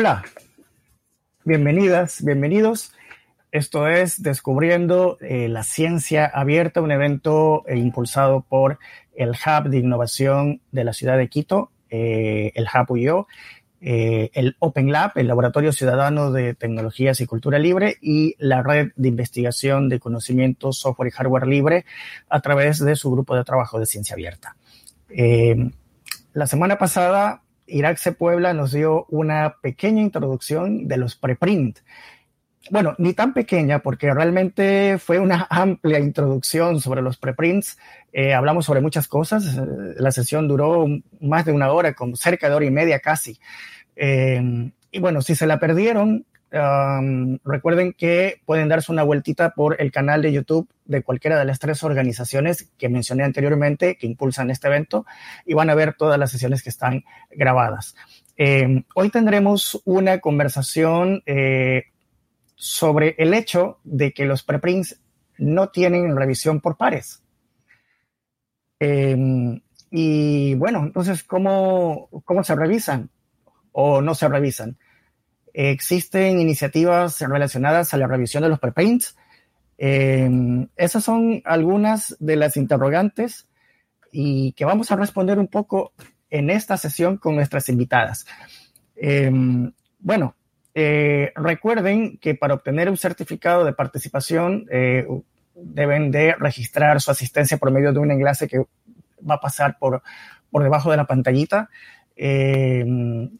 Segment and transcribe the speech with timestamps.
[0.00, 0.22] Hola,
[1.44, 2.92] bienvenidas, bienvenidos.
[3.50, 8.78] Esto es Descubriendo eh, la Ciencia Abierta, un evento eh, impulsado por
[9.16, 13.26] el Hub de Innovación de la ciudad de Quito, eh, el Hub UIO,
[13.80, 19.08] el Open Lab, el Laboratorio Ciudadano de Tecnologías y Cultura Libre, y la Red de
[19.08, 21.86] Investigación de Conocimiento, Software y Hardware Libre
[22.28, 24.54] a través de su grupo de trabajo de ciencia abierta.
[26.34, 31.78] la semana pasada Irak Puebla nos dio una pequeña introducción de los preprint.
[32.70, 37.78] Bueno, ni tan pequeña porque realmente fue una amplia introducción sobre los preprints.
[38.12, 39.56] Eh, hablamos sobre muchas cosas.
[39.56, 40.86] Eh, la sesión duró
[41.20, 43.38] más de una hora, con cerca de hora y media casi.
[43.96, 49.92] Eh, y bueno, si se la perdieron, recuerden que pueden darse una vueltita por el
[49.92, 54.68] canal de YouTube de cualquiera de las tres organizaciones que mencioné anteriormente que impulsan este
[54.68, 55.04] evento
[55.44, 57.94] y van a ver todas las sesiones que están grabadas.
[58.36, 61.84] Em, hoy tendremos una conversación eh,
[62.54, 65.00] sobre el hecho de que los preprints
[65.38, 67.22] no tienen revisión por pares.
[68.80, 73.10] Em, y bueno, entonces, ¿cómo, ¿cómo se revisan
[73.72, 74.78] o no se revisan?
[75.60, 79.16] Existen iniciativas relacionadas a la revisión de los preprints.
[79.76, 83.48] Em, esas son algunas de las interrogantes
[84.12, 85.94] y que vamos a responder un poco
[86.30, 88.24] en esta sesión con nuestras invitadas.
[88.94, 90.36] Em, bueno,
[90.74, 95.08] eh, recuerden que para obtener un certificado de participación eh,
[95.56, 98.58] deben de registrar su asistencia por medio de un enlace que
[99.28, 100.02] va a pasar por,
[100.52, 101.68] por debajo de la pantallita.
[102.20, 102.84] Eh,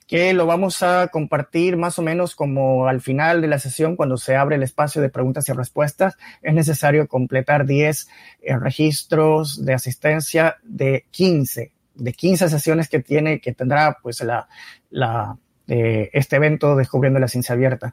[0.07, 4.17] que lo vamos a compartir más o menos como al final de la sesión, cuando
[4.17, 6.17] se abre el espacio de preguntas y respuestas.
[6.43, 8.09] Es necesario completar 10
[8.41, 14.49] eh, registros de asistencia de 15, de 15 sesiones que tiene, que tendrá pues la,
[14.91, 17.93] la eh, este evento Descubriendo la Ciencia Abierta.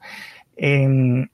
[0.55, 1.27] Em,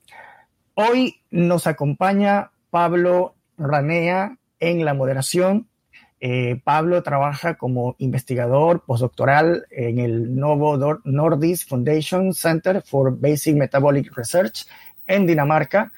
[0.75, 5.67] hoy nos acompaña Pablo Ranea en la moderación.
[6.23, 14.15] Eh, Pablo trabaja como investigador postdoctoral en el Novo Nordisk Foundation Center for Basic Metabolic
[14.15, 14.67] Research
[15.07, 15.91] en Dinamarca.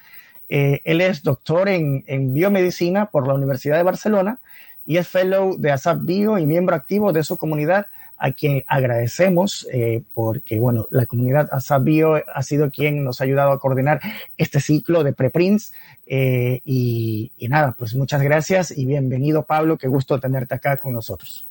[0.48, 4.40] Eh, él es doctor en, biomedicina por la Universidad de Barcelona
[4.86, 9.68] y es fellow de ASAP Bio y miembro activo de su comunidad a quien agradecemos
[9.74, 14.00] eh, porque, bueno, la comunidad Asabio ha sido quien nos ha ayudado a coordinar
[14.38, 15.74] este ciclo de preprints.
[16.06, 16.62] Eh,
[17.38, 19.78] y, nada, pues muchas gracias y bienvenido, Pablo.
[19.78, 21.48] Qué gusto tenerte acá con nosotros.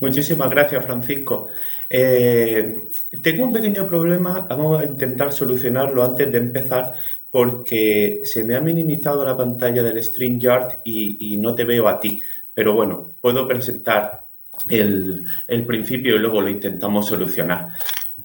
[0.00, 1.48] Muchísimas gracias, Francisco.
[1.88, 2.88] Eh,
[3.22, 6.94] tengo un pequeño problema, vamos a intentar solucionarlo antes de empezar,
[7.30, 12.00] porque se me ha minimizado la pantalla del StreamYard y, y no te veo a
[12.00, 12.20] ti.
[12.52, 14.24] Pero bueno, puedo presentar
[14.68, 15.24] el,
[15.66, 17.68] principio y luego lo intentamos solucionar.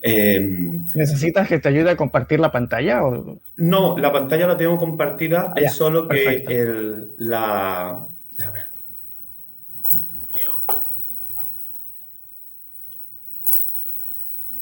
[0.02, 3.04] Em, ¿Necesitas que te ayude a compartir la pantalla?
[3.04, 3.38] O?
[3.58, 7.90] No, la pantalla la tengo compartida, es solo que el, la...
[7.90, 8.70] A ver.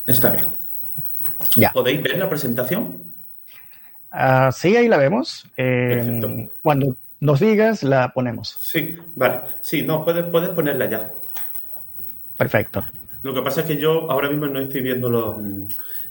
[0.08, 0.46] Está bien.
[1.58, 1.72] Ya.
[1.72, 3.04] ¿Podéis ver la presentación?
[4.09, 5.48] Ah, sí, ahí la vemos.
[5.58, 8.58] Em, cuando nos digas, la ponemos.
[8.62, 9.42] Sí, vale.
[9.62, 11.12] Sí, no, puedes, puedes ponerla ya.
[12.38, 12.86] Perfecto.
[13.24, 15.36] Lo que pasa es que yo ahora mismo no estoy viendo los,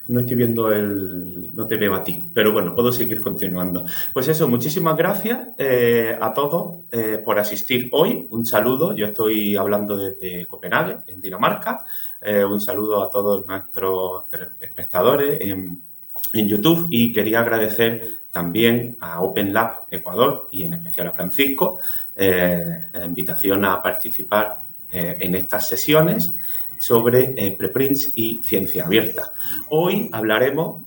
[0.09, 3.85] no estoy viendo el, no te veo a ti, pero bueno, puedo seguir continuando.
[4.13, 8.27] Pues eso, muchísimas gracias eh, a todos eh, por asistir hoy.
[8.31, 11.85] Un saludo, yo estoy hablando desde Copenhague, en Dinamarca.
[12.21, 14.25] Eh, un saludo a todos nuestros
[14.61, 15.83] espectadores en,
[16.33, 21.79] YouTube y quería agradecer también a Open Lab Ecuador y en especial a Francisco
[22.15, 24.59] la invitación a participar
[24.91, 26.37] en estas sesiones
[26.79, 29.33] sobre eh, preprints y ciencia abierta.
[29.71, 30.83] Hoy hablaremos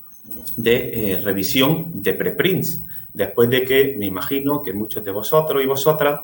[0.58, 5.68] de eh, revisión de preprints, después de que me imagino que muchos de vosotros y
[5.68, 6.22] vosotras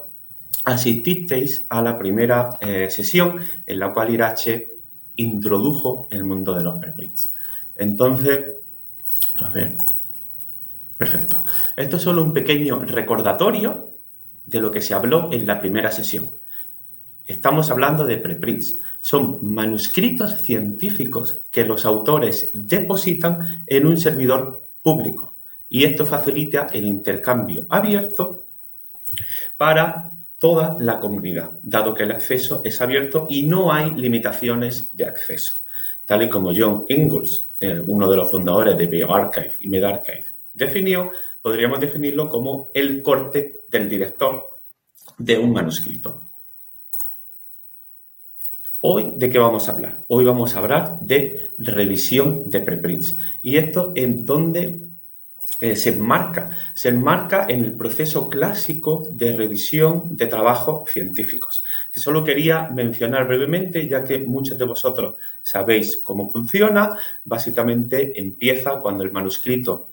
[0.64, 2.58] asististeis a la primera
[2.90, 4.76] sesión en la cual Irache
[5.16, 7.34] introdujo el mundo de los preprints.
[7.76, 8.56] Entonces,
[9.42, 9.78] a ver,
[10.98, 11.44] perfecto.
[11.76, 13.92] Esto es solo un pequeño recordatorio
[14.46, 16.30] de lo que se habló en la primera sesión.
[17.28, 18.80] Estamos hablando de preprints.
[19.02, 25.36] Son manuscritos científicos que los autores depositan en un servidor público.
[25.70, 28.46] Y esto facilita el intercambio abierto
[29.58, 35.06] para toda la comunidad, dado que el acceso es abierto y no hay limitaciones de
[35.06, 35.58] acceso.
[36.06, 37.50] Tal y como John Ingalls,
[37.88, 41.12] uno de los fundadores de BioArchive y MedArchive, definió,
[41.42, 44.46] podríamos definirlo como el corte del director
[45.18, 46.25] de un manuscrito.
[48.88, 50.04] Hoy, ¿de qué vamos a hablar?
[50.10, 53.18] Hoy vamos a hablar de revisión de preprints.
[53.42, 54.80] Y esto en donde
[55.60, 61.64] eh, se enmarca, se enmarca en el proceso clásico de revisión de trabajos científicos.
[61.92, 66.96] Que solo quería mencionar brevemente, ya que muchos de vosotros sabéis cómo funciona.
[67.24, 69.90] Básicamente empieza cuando el manuscrito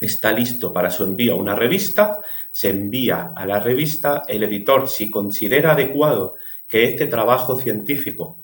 [0.00, 4.88] está listo para su envío a una revista, se envía a la revista, el editor,
[4.88, 6.36] si considera adecuado
[6.70, 8.38] que este trabajo científico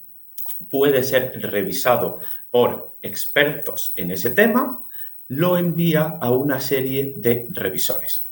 [0.68, 2.18] puede ser revisado
[2.50, 4.84] por expertos en ese tema,
[5.28, 8.28] lo envía a una serie de revisores.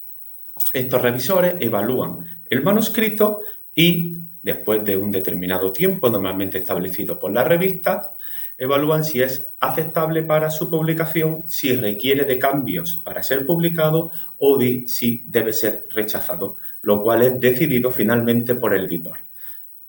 [0.72, 3.40] Estos revisores evalúan el manuscrito
[3.72, 8.14] y, después de un determinado tiempo, normalmente establecido por la revista,
[8.58, 14.58] evalúan si es aceptable para su publicación, si requiere de cambios para ser publicado o
[14.86, 19.18] si debe ser rechazado, lo cual es decidido finalmente por el editor.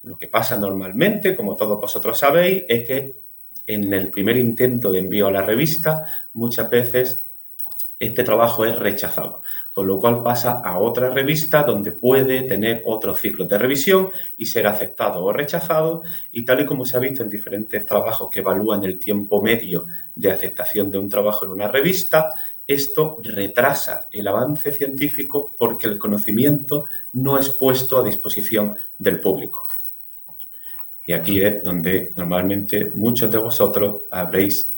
[0.05, 3.15] Lo que pasa normalmente, como todos vosotros sabéis, es que
[3.65, 7.27] en el primer intento de envío a la revista, muchas veces
[7.97, 9.41] este trabajo es rechazado,
[9.73, 14.45] por lo cual pasa a otra revista donde puede tener otro ciclo de revisión y
[14.45, 16.03] ser aceptado o rechazado.
[16.31, 19.87] Y tal y como se ha visto en diferentes trabajos que evalúan el tiempo medio
[20.13, 22.29] de aceptación de un trabajo en una revista,
[22.67, 29.67] esto retrasa el avance científico porque el conocimiento no es puesto a disposición del público.
[31.05, 34.75] Y aquí es donde normalmente muchos de vosotros habréis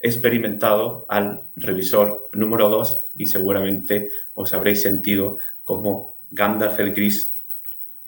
[0.00, 7.36] experimentado al revisor número 2 y seguramente os habréis sentido como Gandalf el Gris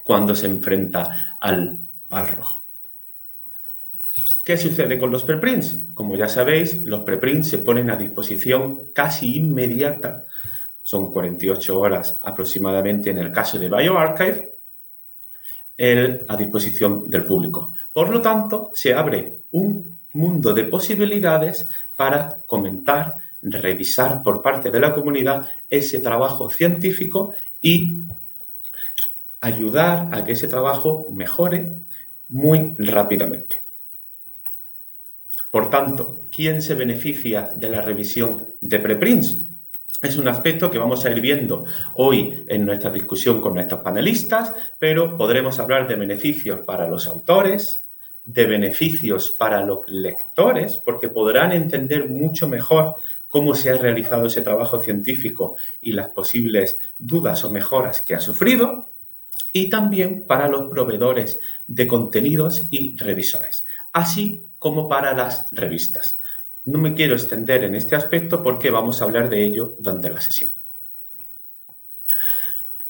[0.04, 1.78] cuando se enfrenta al
[2.08, 2.58] Balrog.
[4.42, 5.76] ¿Qué sucede con los preprints?
[5.92, 10.24] Como ya sabéis, los preprints se ponen a disposición casi inmediata,
[10.82, 14.57] son 48 horas aproximadamente en el caso de BioArchive,
[15.78, 17.74] a disposición del público.
[17.92, 24.80] Por lo tanto, se abre un mundo de posibilidades para comentar, revisar por parte de
[24.80, 27.32] la comunidad ese trabajo científico
[27.62, 28.02] y
[29.40, 31.76] ayudar a que ese trabajo mejore
[32.28, 33.62] muy rápidamente.
[35.52, 39.47] Por tanto, ¿quién se beneficia de la revisión de preprints?
[40.00, 41.64] Es un aspecto que vamos a ir viendo
[41.94, 47.84] hoy en nuestra discusión con nuestros panelistas, pero podremos hablar de beneficios para los autores,
[48.24, 52.94] de beneficios para los lectores, porque podrán entender mucho mejor
[53.26, 58.20] cómo se ha realizado ese trabajo científico y las posibles dudas o mejoras que ha
[58.20, 58.90] sufrido,
[59.52, 66.17] y también para los proveedores de contenidos y revisores, así como para las revistas.
[66.68, 70.20] No me quiero extender en este aspecto porque vamos a hablar de ello durante la
[70.20, 70.50] sesión.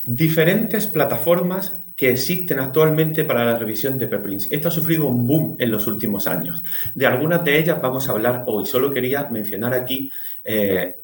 [0.02, 4.48] Diferentes plataformas que existen actualmente para la revisión de preprints.
[4.50, 6.60] Esto ha sufrido un boom en los últimos años.
[6.92, 8.66] De algunas de ellas vamos a hablar hoy.
[8.66, 10.10] Solo quería mencionar aquí
[10.42, 10.96] eh,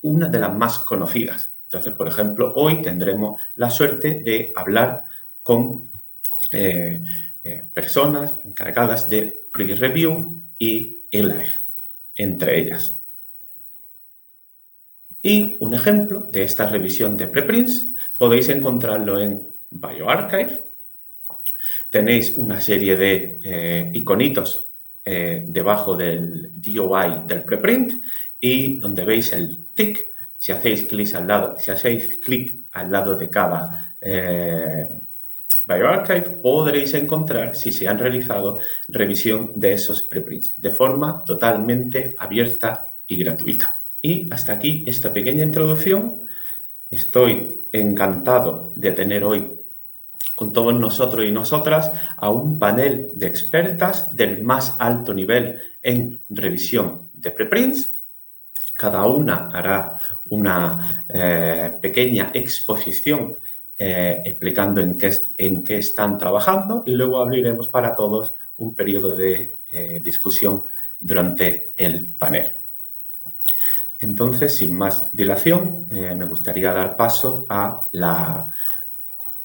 [0.00, 1.52] una de las más conocidas.
[1.64, 5.04] Entonces, por ejemplo, hoy tendremos la suerte de hablar
[5.42, 5.90] con
[6.50, 7.02] eh,
[7.44, 11.61] eh, personas encargadas de pre-review y e-life,
[12.16, 12.96] entre ellas.
[15.22, 20.62] Y un ejemplo de esta revisión de preprints podéis encontrarlo en BioArchive.
[21.90, 24.68] Tenéis una serie de eh, iconitos
[25.04, 28.02] eh, debajo del DOI del preprint
[28.40, 30.12] y donde veis el tick.
[30.36, 34.88] Si hacéis clic al lado, si hacéis clic al lado de cada eh,
[35.66, 42.90] BioArchive, podréis encontrar si se han realizado revisión de esos preprints de forma totalmente abierta
[43.06, 43.80] y gratuita.
[44.00, 46.22] Y hasta aquí esta pequeña introducción.
[46.90, 49.58] Estoy encantado de tener hoy
[50.34, 56.20] con todos nosotros y nosotras a un panel de expertas del más alto nivel en
[56.28, 57.96] revisión de preprints.
[58.74, 63.36] Cada una hará una eh, pequeña exposición
[63.84, 69.16] eh, explicando en qué, en qué están trabajando y luego abriremos para todos un periodo
[69.16, 70.62] de eh, discusión
[71.00, 72.52] durante el panel.
[73.98, 78.52] Entonces, sin más dilación, me gustaría dar paso a la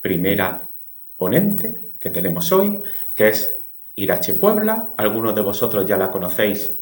[0.02, 0.68] primera
[1.16, 2.82] ponente que tenemos hoy,
[3.14, 3.58] que es
[3.96, 4.94] Irache Puebla.
[4.98, 6.80] Algunos de vosotros ya la conocéis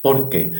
[0.00, 0.52] porque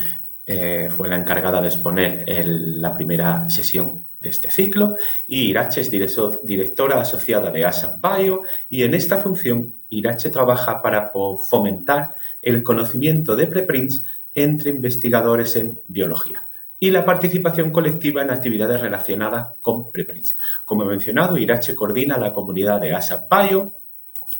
[0.45, 4.95] eh, fue la encargada de exponer la primera sesión de este ciclo.
[5.25, 11.11] Y Irache es directora asociada de ASAP Bio y en esta función Irache trabaja para
[11.39, 16.43] fomentar el conocimiento de preprints entre investigadores en biología
[16.79, 20.37] y la participación colectiva en actividades relacionadas con preprints.
[20.63, 23.75] Como he mencionado, Irache coordina la comunidad de ASAP Bio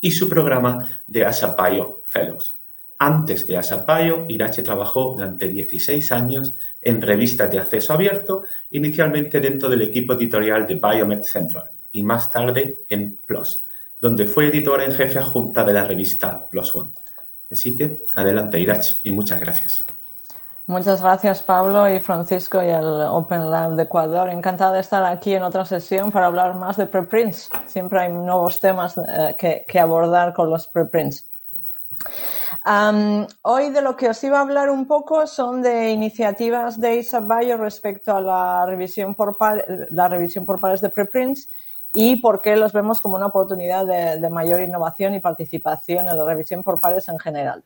[0.02, 2.57] y su programa de ASAPBio Fellows.
[3.00, 9.70] Antes de ASAPBio, Irache trabajó durante 16 años en revistas de acceso abierto, inicialmente dentro
[9.70, 13.64] del equipo editorial de Biomed Central y más tarde en PLOS,
[14.02, 16.92] donde fue editora en jefe adjunta de la revista PLOS One.
[17.52, 19.86] Así que adelante, Irache, y muchas gracias.
[20.70, 24.30] Muchas gracias Pablo y Francisco y el Open Lab de Ecuador.
[24.30, 27.50] Encantada de estar aquí en otra sesión para hablar más de preprints.
[27.68, 31.30] Siempre hay nuevos temas eh, que, abordar con los preprints.
[33.42, 37.58] Hoy de lo que os iba a hablar un poco son de iniciativas de Bayo
[37.58, 39.38] respecto a la revisión por,
[39.92, 41.50] la revisión por pares de preprints
[41.94, 46.26] y por qué los vemos como una oportunidad de mayor innovación y participación en la
[46.26, 47.64] revisión por pares en general.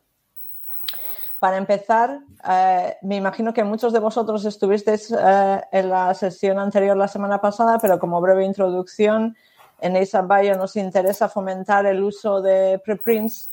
[1.42, 6.96] Para empezar, eh, me imagino que muchos de vosotros estuvisteis eh, en la sesión anterior
[6.96, 9.36] la semana pasada, pero como breve introducción,
[9.80, 13.51] en ASAP Bio nos interesa fomentar el uso de preprints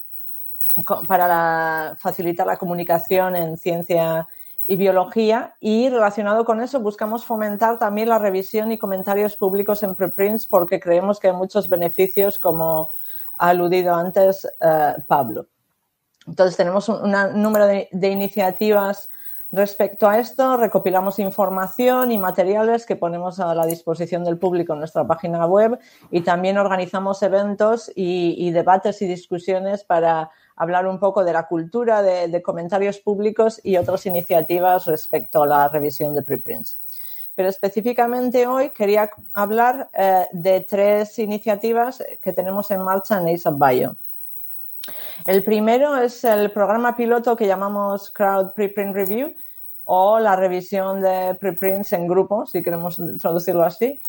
[1.07, 4.29] para facilitar la comunicación en ciencia
[4.67, 9.95] y biología y relacionado con eso buscamos fomentar también la revisión y comentarios públicos en
[9.95, 12.93] preprints porque creemos que hay muchos beneficios como
[13.39, 15.47] ha aludido antes eh, Pablo.
[16.27, 19.09] Entonces, tenemos un, número de, iniciativas
[19.51, 24.81] respecto a esto, recopilamos información y materiales que ponemos a la disposición del público en
[24.81, 25.79] nuestra página web
[26.11, 32.03] y también organizamos eventos y, debates y discusiones para hablar un poco de la cultura
[32.03, 36.79] de, comentarios públicos y otras iniciativas respecto a la revisión de preprints.
[37.35, 43.55] Pero específicamente hoy quería hablar eh, de tres iniciativas que tenemos en marcha en ASAP
[43.57, 43.97] Bio.
[45.27, 49.35] El primero es el programa piloto que llamamos Crowd Preprint Review
[49.85, 54.01] o la revisión de preprints en grupo, si queremos traducirlo así.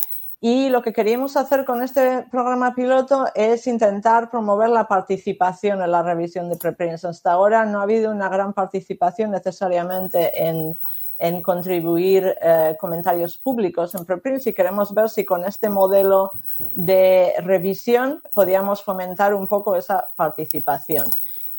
[0.41, 5.91] Y lo que queríamos hacer con este programa piloto es intentar promover la participación en
[5.91, 7.03] la revisión de preprints.
[7.03, 10.77] Hasta ahora no ha habido una gran participación necesariamente en,
[11.17, 16.31] en contribuir eh, comentarios públicos en preprints y queremos ver si con este modelo
[16.74, 21.05] de revisión podíamos fomentar un poco esa participación.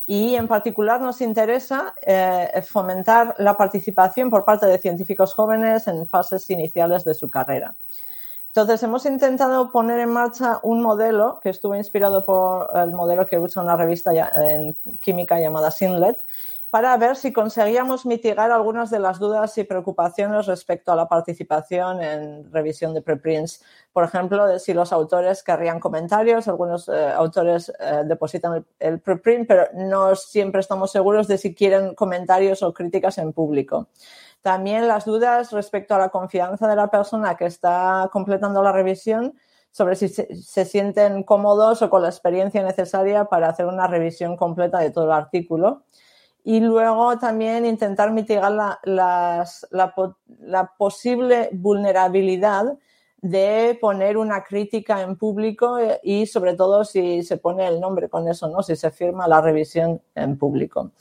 [0.07, 6.07] Y en particular nos interesa eh, fomentar la participación por parte de científicos jóvenes en
[6.07, 7.75] fases iniciales de su carrera.
[8.53, 13.39] Entonces, hemos intentado poner en marcha un modelo que estuvo inspirado por el modelo que
[13.39, 16.17] usa una revista en química llamada Sinlet,
[16.71, 22.01] para ver si conseguíamos mitigar algunas de las dudas y preocupaciones respecto a la participación
[22.01, 23.61] en revisión de preprints.
[23.91, 29.49] Por ejemplo, de si los autores querrían comentarios, algunos eh, autores eh, depositan el, preprint,
[29.49, 33.87] pero no siempre estamos seguros de si quieren comentarios o críticas en público.
[34.41, 39.35] También las dudas respecto a la confianza de la persona que está completando la revisión
[39.71, 44.79] sobre si se, sienten cómodos o con la experiencia necesaria para hacer una revisión completa
[44.79, 45.83] de todo el artículo
[46.43, 52.77] y luego también intentar mitigar la, la, posible vulnerabilidad
[53.21, 58.27] de poner una crítica en público y sobre todo si se pone el nombre con
[58.27, 58.63] eso, ¿no?
[58.63, 60.91] Si se firma la revisión en público.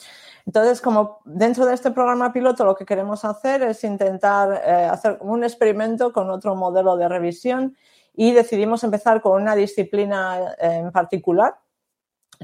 [0.51, 5.17] Entonces, como dentro de este programa piloto lo que queremos hacer es intentar eh, hacer
[5.21, 7.77] un experimento con otro modelo de revisión
[8.17, 11.55] y decidimos empezar con una disciplina en particular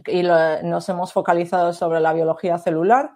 [0.07, 3.11] y nos hemos focalizado sobre la biología celular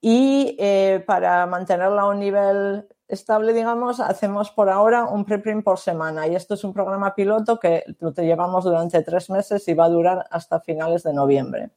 [0.00, 5.78] y eh, para mantenerla a un nivel estable, digamos, hacemos por ahora un preprint por
[5.78, 9.84] semana y esto es un programa piloto que lo llevamos durante tres meses y va
[9.84, 11.70] a durar hasta finales de noviembre.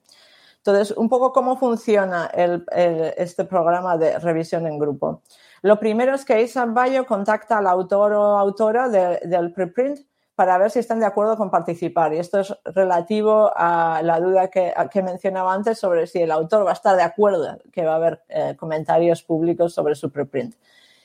[0.66, 5.22] Entonces, un poco cómo funciona este programa de revisión en grupo.
[5.62, 10.00] Lo primero es que Isan Bayo contacta al autor o autora del preprint
[10.34, 12.16] para ver si están de acuerdo con participar.
[12.16, 16.72] Y esto es relativo a la duda que, mencionaba antes sobre si el autor va
[16.72, 20.56] a estar de acuerdo que va a haber eh, comentarios públicos sobre su preprint.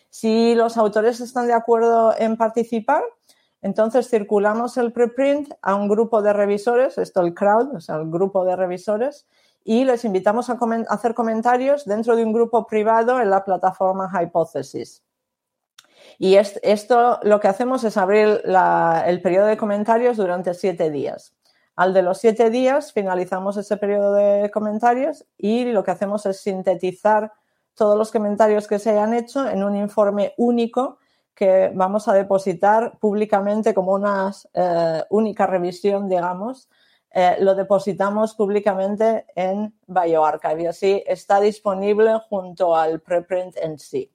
[0.09, 3.03] Si los autores están de acuerdo en participar,
[3.61, 8.11] entonces circulamos el preprint a un grupo de revisores, esto el crowd, o sea, el
[8.11, 9.27] grupo de revisores,
[9.65, 15.03] y les invitamos a hacer comentarios dentro de un grupo privado en la plataforma Hypothesis.
[16.19, 21.35] Y esto lo que hacemos es abrir el periodo de comentarios durante siete días.
[21.77, 26.41] Al de los siete días finalizamos ese periodo de comentarios y lo que hacemos es
[26.41, 27.33] sintetizar
[27.75, 30.99] todos los comentarios que se hayan hecho en un informe único
[31.35, 36.69] que vamos a depositar públicamente como una eh, única revisión, digamos.
[37.13, 44.13] Eh, lo depositamos públicamente en BioArchive y así está disponible junto al preprint en sí.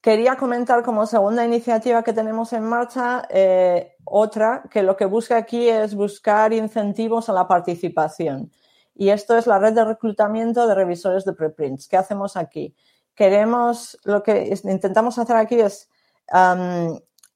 [0.00, 5.36] Quería comentar como segunda iniciativa que tenemos en marcha, eh, otra que lo que busca
[5.36, 8.50] aquí es buscar incentivos a la participación.
[8.94, 11.86] Y esto es la red de reclutamiento de revisores de preprints.
[11.86, 12.74] ¿Qué hacemos aquí?
[13.14, 15.88] Queremos, lo que intentamos hacer aquí es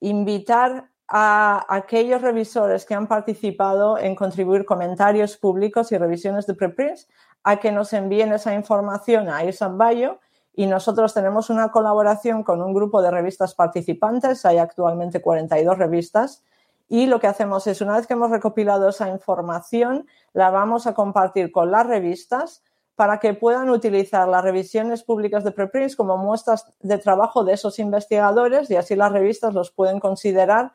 [0.01, 7.09] invitar a aquellos revisores que han participado en contribuir comentarios públicos y revisiones de preprints
[7.45, 10.21] a que nos envíen esa información a ISAM Bio.
[10.53, 16.43] Y nosotros tenemos una colaboración con un grupo de revistas participantes, hay actualmente 42 revistas,
[16.89, 20.95] y lo que hacemos es, una vez que hemos recopilado esa información, la vamos a
[20.95, 22.63] compartir con las revistas
[22.95, 27.79] para que puedan utilizar las revisiones públicas de preprints como muestras de trabajo de esos
[27.79, 30.73] investigadores y así las revistas los pueden considerar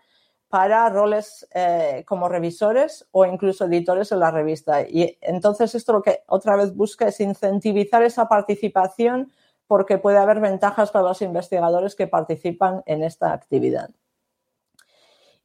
[0.51, 4.81] para roles eh, como revisores o incluso editores en la revista.
[4.81, 9.31] Y entonces esto lo que otra vez busca es incentivizar esa participación
[9.65, 13.89] porque puede haber ventajas para los investigadores que participan en esta actividad.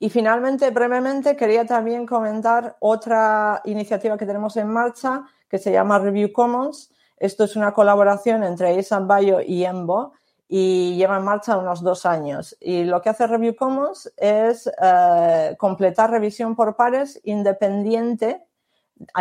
[0.01, 6.01] Y finalmente, brevemente, quería también comentar otra iniciativa que tenemos en marcha que se llama
[6.01, 6.93] Review Commons.
[7.17, 10.13] Esto es una colaboración entre ISAM Bio y EMBO
[10.49, 12.57] y lleva en marcha unos dos años.
[12.61, 18.47] Y lo que hace Review Commons es eh, completar revisión por pares independiente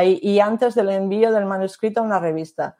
[0.04, 2.78] y antes del envío del manuscrito a una revista.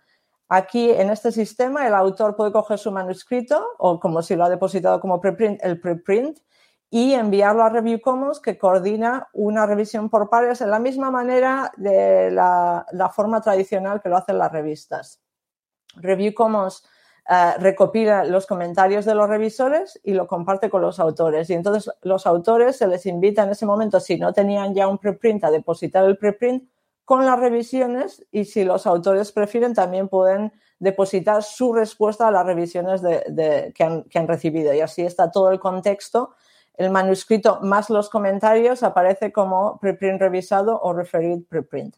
[0.48, 4.50] Aquí, en este sistema, el autor puede coger su manuscrito o como si lo ha
[4.50, 6.40] depositado como preprint, el preprint
[6.92, 11.72] y enviarlo a Review Commons que coordina una revisión por pares en la misma manera
[11.78, 15.20] de la, la forma tradicional que lo hacen las revistas.
[15.96, 16.88] Review Commons
[17.28, 21.50] eh, recopila los comentarios de los revisores y lo comparte con los autores.
[21.50, 25.00] Y entonces los autores se les invita en ese momento, si no tenían ya un
[25.00, 26.70] preprint, a depositar el preprint
[27.04, 32.46] con las revisiones y si los autores prefieren también pueden depositar su respuesta a las
[32.46, 34.74] revisiones de, que, han, que han recibido.
[34.74, 36.36] Y así está todo el contexto.
[36.76, 41.96] El manuscrito más los comentarios aparece como preprint revisado o referred preprint.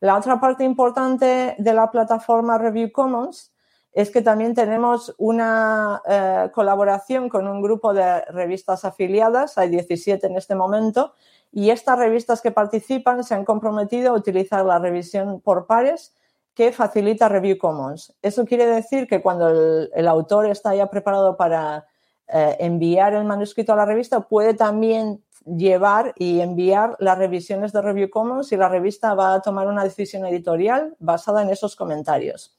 [0.00, 3.52] La otra parte importante de la plataforma Review Commons
[3.96, 10.26] es que también tenemos una eh, colaboración con un grupo de revistas afiliadas, hay 17
[10.26, 11.14] en este momento,
[11.50, 16.14] y estas revistas que participan se han comprometido a utilizar la revisión por pares
[16.52, 18.14] que facilita Review Commons.
[18.20, 21.86] Eso quiere decir que cuando el, autor está ya preparado para
[22.28, 27.80] eh, enviar el manuscrito a la revista, puede también llevar y enviar las revisiones de
[27.80, 32.55] Review Commons y la revista va a tomar una decisión editorial basada en esos comentarios.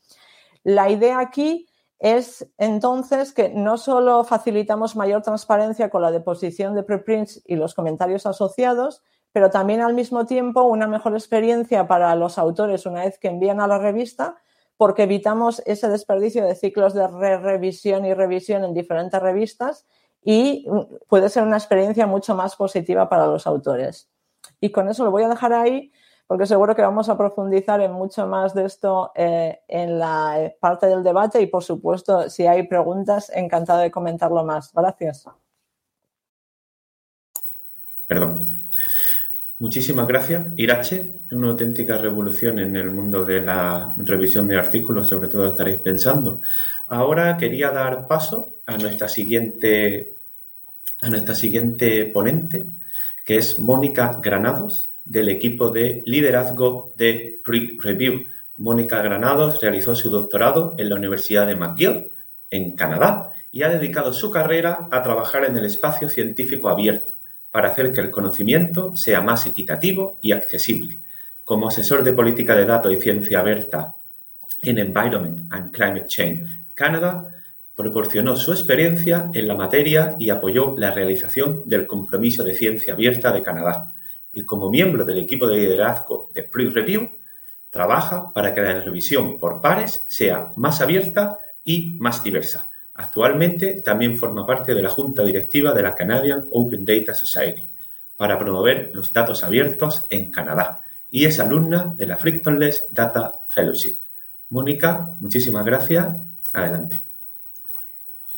[0.64, 1.68] La idea aquí
[2.00, 7.74] es entonces que no solo facilitamos mayor transparencia con la deposición de preprints y los
[7.74, 13.18] comentarios asociados, pero también al mismo tiempo una mejor experiencia para los autores una vez
[13.18, 14.38] que envían a la revista,
[14.78, 19.88] porque evitamos ese desperdicio de ciclos de re revisión y revisión en diferentes revistas
[20.24, 20.68] y
[21.08, 24.10] puede ser una experiencia mucho más positiva para los autores.
[24.60, 25.92] Y con eso lo voy a dejar ahí
[26.28, 30.58] porque seguro que vamos a profundizar en mucho más de esto eh, en la eh,
[30.60, 34.74] parte del debate y, por supuesto, si hay preguntas, encantado de comentarlo más.
[34.74, 35.26] Gracias.
[38.06, 38.46] Perdón.
[39.60, 41.22] Muchísimas gracias, Irache.
[41.32, 46.42] Una auténtica revolución en el mundo de la revisión de artículos, sobre todo estaréis pensando.
[46.88, 50.18] Ahora quería dar paso a nuestra siguiente,
[51.02, 52.68] a nuestra siguiente ponente,
[53.26, 58.26] que es Mónica Granados del equipo de liderazgo de Pre-Review.
[58.58, 62.12] Mónica Granados realizó su doctorado en la Universidad de McGill,
[62.50, 67.14] en Canadá, y ha dedicado su carrera a trabajar en el espacio científico abierto
[67.52, 71.00] para hacer que el conocimiento sea más equitativo y accesible.
[71.44, 73.96] Como asesor de política de datos y ciencia abierta
[74.62, 76.44] en Environment and Climate Change
[76.74, 77.34] Canada,
[77.76, 83.32] proporcionó su experiencia en la materia y apoyó la realización del Compromiso de Ciencia Abierta
[83.32, 83.94] de Canadá
[84.38, 87.10] y como miembro del equipo de liderazgo de Pre-Review,
[87.72, 92.70] trabaja para que la revisión por pares sea más abierta y más diversa.
[92.94, 97.68] Actualmente también forma parte de la junta directiva de la Canadian Open Data Society
[98.16, 103.98] para promover los datos abiertos en Canadá y es alumna de la Frictionless Data Fellowship.
[104.50, 106.16] Mónica, muchísimas gracias.
[106.54, 107.02] Adelante.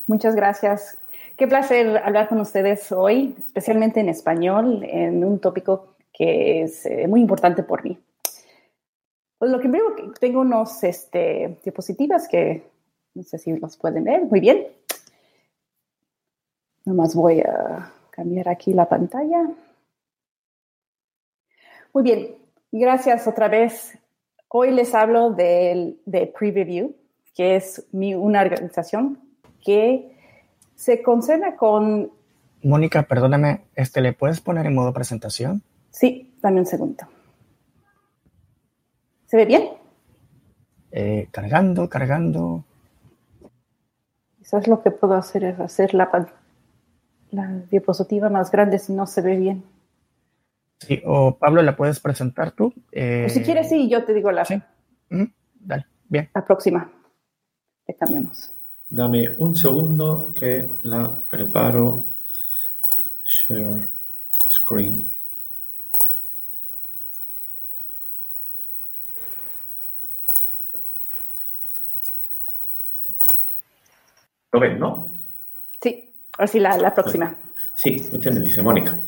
[0.06, 0.96] Muchas gracias.
[1.40, 5.89] Qué placer hablar con ustedes hoy, especialmente en español, en un tópico
[6.20, 7.98] que es eh, muy importante por mí.
[9.38, 12.62] Pues lo que primero tengo unos este, diapositivas que
[13.14, 14.24] no sé si los pueden ver.
[14.24, 14.66] Muy bien.
[16.84, 19.48] Nomás voy a cambiar aquí la pantalla.
[21.94, 22.36] Muy bien.
[22.70, 23.98] Gracias otra vez.
[24.48, 26.94] Hoy les hablo de, de Preview,
[27.34, 29.18] que es mi, una organización
[29.64, 30.14] que
[30.74, 32.12] se concerna con
[32.62, 35.62] Mónica, perdóname, este, ¿le puedes poner en modo presentación?
[35.90, 37.04] Sí, dame un segundo.
[39.26, 39.68] ¿Se ve bien?
[40.90, 42.64] Eh, cargando, cargando.
[44.38, 46.28] Quizás lo que puedo hacer es hacer la,
[47.30, 49.64] la diapositiva más grande si no se ve bien.
[50.78, 52.72] Sí, o Pablo, ¿la puedes presentar tú?
[52.90, 54.44] Eh, si quieres, sí, yo te digo la.
[54.44, 54.60] Sí.
[55.60, 56.30] Dale, bien.
[56.34, 56.90] La próxima.
[57.86, 58.54] Le cambiamos.
[58.88, 62.04] Dame un segundo que la preparo.
[63.24, 63.88] Share
[64.48, 65.08] screen.
[74.52, 75.10] ¿Lo ven, no?
[75.80, 77.36] Sí, ahora sí, la, la próxima.
[77.74, 78.98] Sí, usted me dice, Mónica.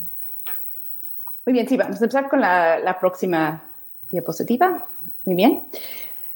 [1.44, 3.62] Muy bien, sí, vamos a empezar con la, la próxima
[4.10, 4.86] diapositiva.
[5.24, 5.64] Muy bien.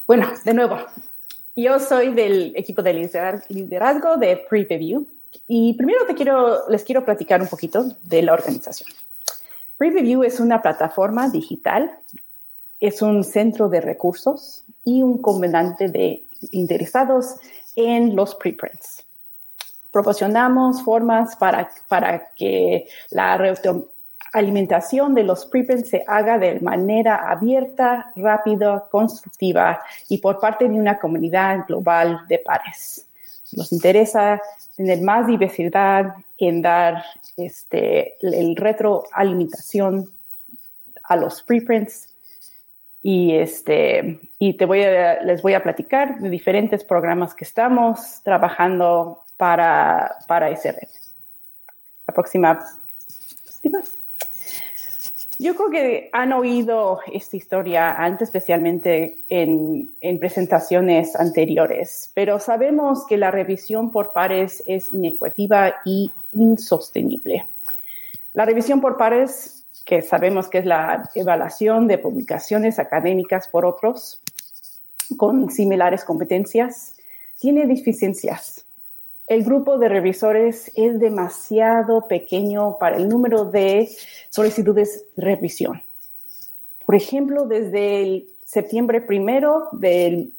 [0.06, 0.78] Bueno, de nuevo,
[1.54, 2.92] yo soy del equipo de
[3.48, 5.06] liderazgo de Preview
[5.46, 8.90] y primero te quiero, les quiero platicar un poquito de la organización.
[9.78, 11.90] Preview es una plataforma digital,
[12.80, 17.36] es un centro de recursos y un comandante de interesados
[17.76, 19.04] en los preprints.
[19.92, 23.54] Proporcionamos formas para, para que la
[24.32, 30.74] alimentación de los preprints se haga de manera abierta, rápida, constructiva y por parte de
[30.74, 33.06] una comunidad global de pares.
[33.52, 34.40] Nos interesa
[34.76, 37.04] tener más diversidad en dar
[37.36, 40.10] este, el retroalimentación
[41.04, 42.15] a los preprints
[43.08, 48.20] y, este, y te voy a, les voy a platicar de diferentes programas que estamos
[48.24, 50.88] trabajando para, para red.
[52.08, 52.58] La próxima.
[55.38, 63.06] Yo creo que han oído esta historia antes, especialmente en, en, presentaciones anteriores, pero sabemos
[63.06, 67.46] que la revisión por pares es inequitativa y insostenible.
[68.32, 74.20] La revisión por pares que sabemos que es la evaluación de publicaciones académicas por otros
[75.16, 76.96] con similares competencias,
[77.38, 78.66] tiene deficiencias.
[79.29, 83.88] El grupo de revisores es demasiado pequeño para el número de
[84.29, 85.83] solicitudes de revisión.
[86.85, 90.33] Por ejemplo, desde el septiembre primero del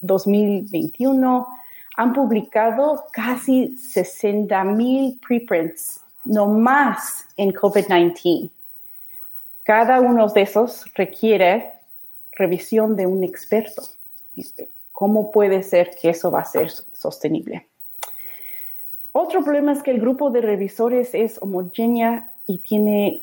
[0.00, 1.60] 2021 eh,
[1.96, 8.50] han publicado casi 60 mil preprints no más en COVID-19.
[9.62, 11.72] Cada uno de esos requiere
[12.32, 13.82] revisión de un experto.
[14.92, 17.66] ¿Cómo puede ser que eso va a ser sostenible?
[19.12, 23.22] Otro problema es que el grupo de revisores es homogénea y tiene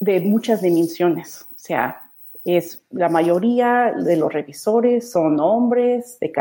[0.00, 1.46] de muchas dimensiones.
[1.54, 2.08] O sea,
[2.44, 6.32] es la mayoría de los revisores son hombres de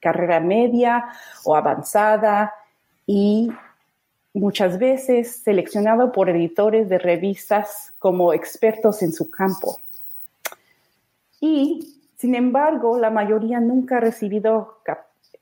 [0.00, 1.06] carrera media
[1.44, 2.52] o avanzada
[3.06, 3.50] y
[4.34, 9.80] muchas veces seleccionado por editores de revistas como expertos en su campo.
[11.40, 14.78] Y, sin embargo, la mayoría nunca ha recibido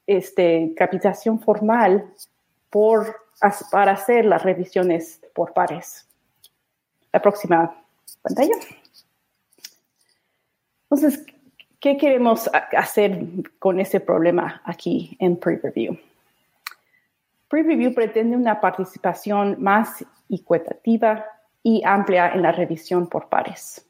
[0.06, 2.12] este, capacitación formal
[2.68, 3.16] por,
[3.70, 6.06] para hacer las revisiones por pares.
[7.12, 7.74] La próxima
[8.20, 8.56] pantalla.
[10.90, 11.24] Entonces,
[11.80, 13.26] ¿qué queremos hacer
[13.58, 15.98] con ese problema aquí en Pre-Review?
[17.52, 21.26] Preview pretende una participación más equitativa
[21.62, 23.86] y amplia en la revisión por pares.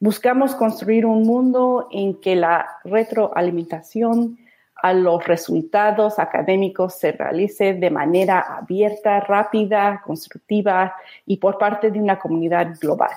[0.00, 4.38] Buscamos construir un mundo en que la retroalimentación
[4.74, 12.00] a los resultados académicos se realice de manera abierta, rápida, constructiva y por parte de
[12.00, 13.12] una comunidad global.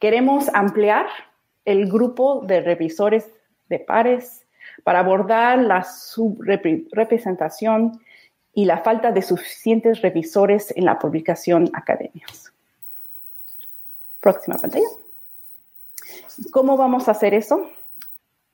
[0.00, 1.06] Queremos ampliar
[1.64, 3.30] el grupo de revisores
[3.68, 4.44] de pares
[4.82, 8.00] para abordar la subrepresentación
[8.56, 12.54] y la falta de suficientes revisores en la publicación académicas.
[14.18, 14.88] Próxima pantalla.
[16.52, 17.70] ¿Cómo vamos a hacer eso?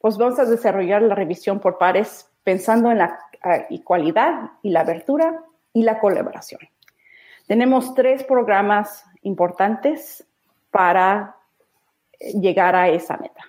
[0.01, 3.17] Pues vamos a desarrollar la revisión por pares pensando en la
[3.71, 6.61] igualdad y la abertura y la colaboración.
[7.47, 10.27] Tenemos tres programas importantes
[10.73, 11.37] para
[12.19, 13.45] llegar a esa meta.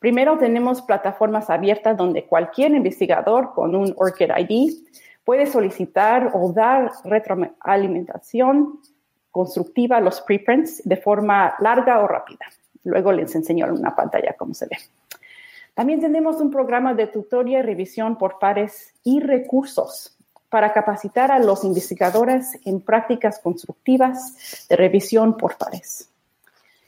[0.00, 4.72] Primero, tenemos plataformas abiertas donde cualquier investigador con un ORCID ID
[5.24, 8.80] Puede solicitar o dar retroalimentación
[9.30, 12.46] constructiva a los preprints de forma larga o rápida.
[12.84, 14.76] Luego les enseño en una pantalla cómo se ve.
[15.74, 20.16] También tenemos un programa de tutoría y revisión por pares y recursos
[20.50, 26.10] para capacitar a los investigadores en prácticas constructivas de revisión por pares.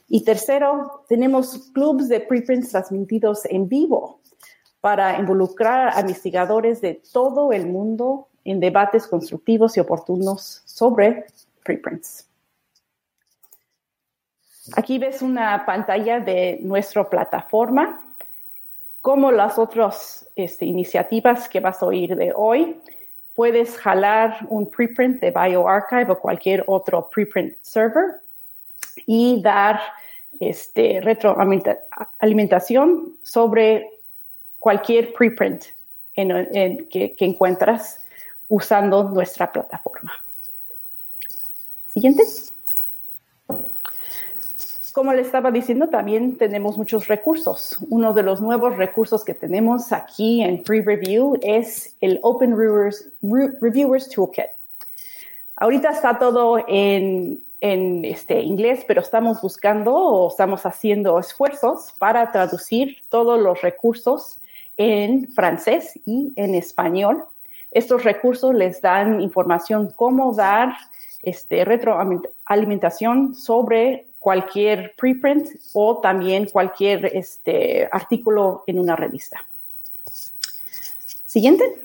[0.07, 4.19] Y tercero, tenemos clubs de preprints transmitidos en vivo
[4.85, 11.25] para involucrar a investigadores de todo el mundo en debates constructivos y oportunos sobre
[11.63, 12.29] preprints.
[14.75, 17.99] Aquí ves una pantalla de nuestra plataforma.
[19.01, 22.79] Como las otras este, iniciativas que vas a oír de hoy,
[23.33, 28.21] puedes jalar un preprint de BioArchive o cualquier otro preprint server
[29.07, 29.81] y dar
[30.39, 33.94] este, retroalimentación sobre
[34.65, 35.63] cualquier preprint
[36.15, 38.01] que, encuentras
[38.49, 40.11] usando nuestra plataforma.
[41.85, 42.23] Siguiente.
[44.91, 47.77] Como le estaba diciendo, también tenemos muchos recursos.
[47.91, 54.09] Uno de los nuevos recursos que tenemos aquí en Free Review es el Open Reviewers,
[54.09, 54.45] Toolkit.
[55.57, 62.31] Ahorita está todo en, en este, inglés, pero estamos buscando o estamos haciendo esfuerzos para
[62.31, 64.39] traducir todos los recursos
[64.77, 67.25] en francés y en español.
[67.71, 70.75] Estos recursos les dan información cómo dar
[71.21, 79.45] este, retroalimentación sobre cualquier preprint o también cualquier este, artículo en una revista.
[81.25, 81.81] Siguiente.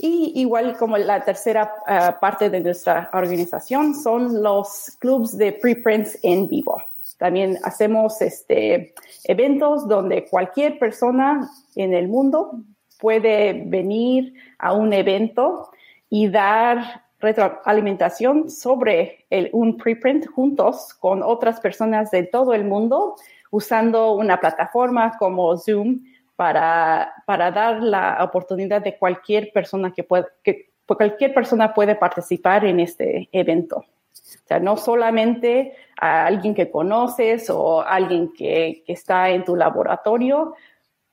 [0.00, 6.18] Y igual como la tercera ah, parte de nuestra organización son los clubs de preprints
[6.22, 6.82] en vivo.
[7.18, 12.60] También hacemos este, eventos donde cualquier persona en el mundo
[12.98, 15.70] puede venir a un evento
[16.08, 23.16] y dar retroalimentación sobre un preprint juntos con otras personas de todo el mundo
[23.50, 26.02] usando una plataforma como Zoom
[26.36, 32.64] para, para dar la oportunidad de cualquier persona que pueda, que cualquier persona puede participar
[32.64, 33.84] en este evento.
[34.14, 40.54] O sea, no solamente a alguien que conoces o alguien que, está en tu laboratorio,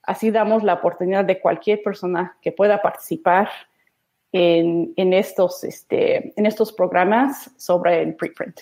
[0.03, 3.49] así damos la oportunidad de cualquier persona que pueda participar
[4.33, 8.61] en, estos, este, en estos programas sobre el preprint.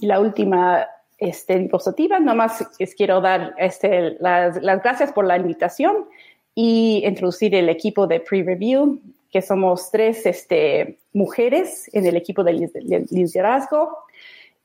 [0.00, 0.86] Y la última
[1.18, 6.08] este, diapositiva, nomás les quiero dar este, las, gracias por la invitación
[6.54, 12.70] y introducir el equipo de pre-review que somos tres este, mujeres en el equipo de
[13.10, 13.98] liderazgo.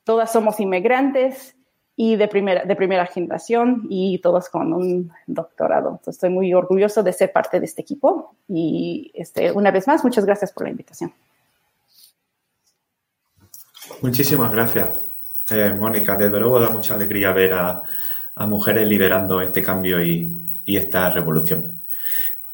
[0.04, 1.54] Todas somos inmigrantes
[1.96, 5.90] y de primera, de primera generación y todas con un doctorado.
[5.90, 10.02] Entonces, estoy muy orgulloso de ser parte de este equipo y este, una vez más,
[10.02, 11.12] muchas gracias por la invitación.
[14.00, 15.12] Muchísimas gracias,
[15.50, 16.16] eh, Mónica.
[16.16, 17.82] Desde luego da mucha alegría ver a,
[18.34, 21.82] a mujeres liderando este cambio y, y esta revolución.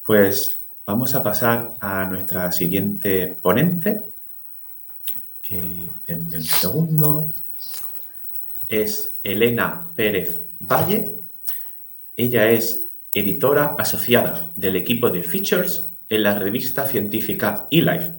[0.05, 4.03] Pues Vamos a pasar a nuestra siguiente ponente,
[5.41, 7.29] que denme un segundo.
[8.67, 11.21] Es Elena Pérez Valle.
[12.17, 18.15] Ella es editora asociada del equipo de Features en la revista científica eLife.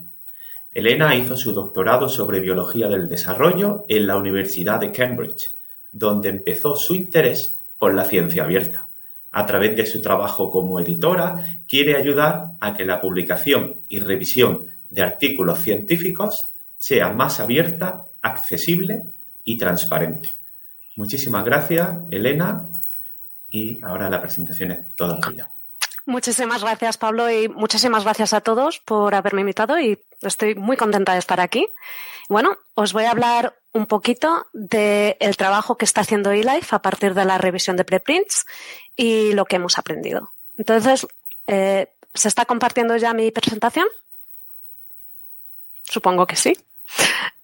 [0.71, 5.53] Elena hizo su doctorado sobre biología del desarrollo en la Universidad de Cambridge,
[5.91, 8.89] donde empezó su interés por la ciencia abierta
[9.33, 14.67] a través de su trabajo como editora, quiere ayudar a que la publicación y revisión
[14.91, 19.03] de artículos científicos sea más abierta, accesible
[19.43, 20.31] y transparente.
[20.97, 22.69] Muchísimas gracias, Elena,
[23.51, 25.49] y ahora la presentación es toda tuya.
[26.05, 31.13] Muchísimas gracias, Pablo, y muchísimas gracias a todos por haberme invitado y estoy muy contenta
[31.13, 31.69] de estar aquí.
[32.29, 37.15] Bueno, os voy a hablar un poquito del trabajo que está haciendo eLife a partir
[37.15, 38.47] de la revisión de preprints
[38.97, 40.33] y lo que hemos aprendido.
[40.59, 41.07] Entonces,
[41.47, 43.87] eh, ¿se está compartiendo ya mi presentación?
[45.85, 46.53] Supongo que sí.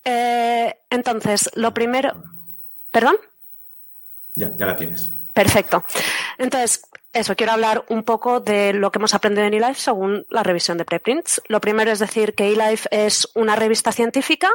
[0.04, 2.22] Eh, entonces, lo primero.
[2.90, 3.16] ¿Perdón?
[4.34, 5.10] Ya, ya la tienes.
[5.32, 5.84] Perfecto.
[6.38, 10.42] Entonces, eso, quiero hablar un poco de lo que hemos aprendido en eLife según la
[10.42, 11.40] revisión de preprints.
[11.48, 14.50] Lo primero es decir que eLife es una revista científica,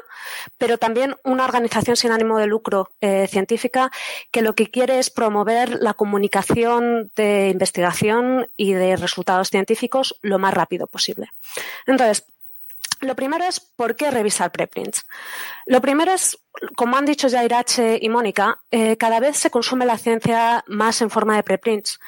[0.57, 3.91] pero también una organización sin ánimo de lucro eh, científica
[4.31, 10.37] que lo que quiere es promover la comunicación de investigación y de resultados científicos lo
[10.37, 11.29] más rápido posible.
[11.87, 12.25] Entonces,
[13.03, 15.05] lo primero es por qué revisar preprints.
[15.65, 16.37] Lo primero es,
[16.75, 21.01] como han dicho ya Irache y Mónica, eh, cada vez se consume la ciencia más
[21.01, 21.99] en forma de preprints.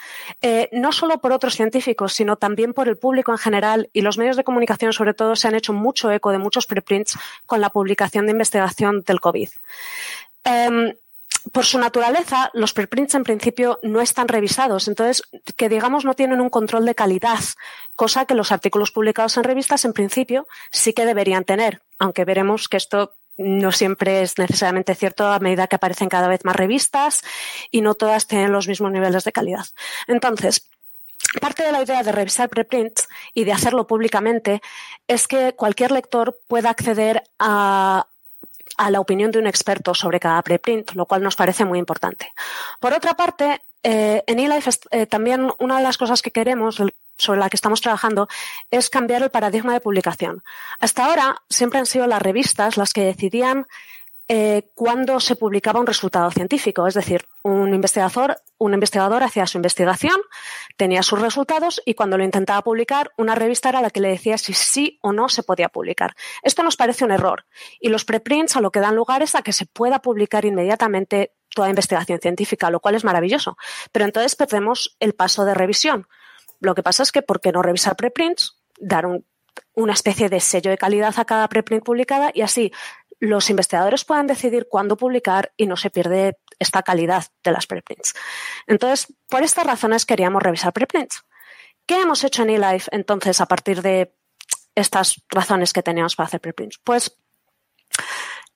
[0.42, 4.18] Eh, no solo por otros científicos, sino también por el público en general y los
[4.18, 7.70] medios de comunicación sobre todo se han hecho mucho eco de muchos preprints con la
[7.70, 9.50] publicación de investigación del COVID.
[10.44, 10.94] Em,
[11.52, 15.24] por su naturaleza, los preprints en principio no están revisados, entonces
[15.56, 17.40] que digamos no tienen un control de calidad,
[17.96, 22.68] cosa que los artículos publicados en revistas en principio sí que deberían tener, aunque veremos
[22.68, 27.22] que esto no siempre es necesariamente cierto a medida que aparecen cada vez más revistas
[27.70, 29.66] y no todas tienen los mismos niveles de calidad.
[30.08, 30.70] Entonces,
[31.42, 34.62] parte de la idea de revisar preprints y de hacerlo públicamente
[35.08, 38.08] es que cualquier lector pueda acceder a,
[38.90, 42.34] la opinión de un experto sobre cada preprint, lo cual nos parece muy importante.
[42.80, 46.82] Por otra parte, eh, en eLife eh, también una de las cosas que queremos,
[47.18, 48.28] sobre la que estamos trabajando,
[48.72, 50.44] es cambiar el paradigma de publicación.
[50.80, 53.68] Hasta ahora siempre han sido las revistas las que decidían
[54.28, 56.88] eh, cuando se publicaba un resultado científico.
[56.88, 60.20] Es decir, un investigador, un investigador hacía su investigación,
[60.78, 64.38] tenía sus resultados y cuando lo intentaba publicar, una revista era la que le decía
[64.38, 66.16] si sí o no se podía publicar.
[66.42, 67.46] Esto nos parece un error
[67.80, 71.34] y los preprints a lo que dan lugar es a que se pueda publicar inmediatamente
[71.54, 73.58] toda investigación científica, lo cual es maravilloso.
[73.92, 76.08] Pero entonces perdemos el paso de revisión.
[76.60, 78.60] Lo que pasa es que, ¿por qué no revisar preprints?
[78.80, 79.06] Dar
[79.76, 82.72] una especie de sello de calidad a cada preprint publicada y así
[83.26, 88.14] los investigadores puedan decidir cuándo publicar y no se pierde esta calidad de las preprints.
[88.68, 91.24] Entonces, por estas razones queríamos revisar preprints.
[91.86, 94.16] ¿Qué hemos hecho en eLife entonces a partir de
[94.74, 96.80] estas razones que teníamos para hacer preprints?
[96.84, 97.18] Pues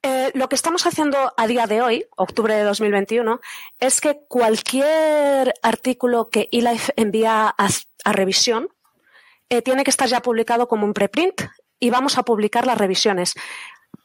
[0.01, 3.41] eh, lo que estamos haciendo a día de hoy, octubre de 2021,
[3.79, 8.69] es que cualquier artículo que eLife envía a, revisión
[9.49, 11.41] eh, tiene que estar ya publicado como un preprint
[11.79, 13.33] y vamos a publicar las revisiones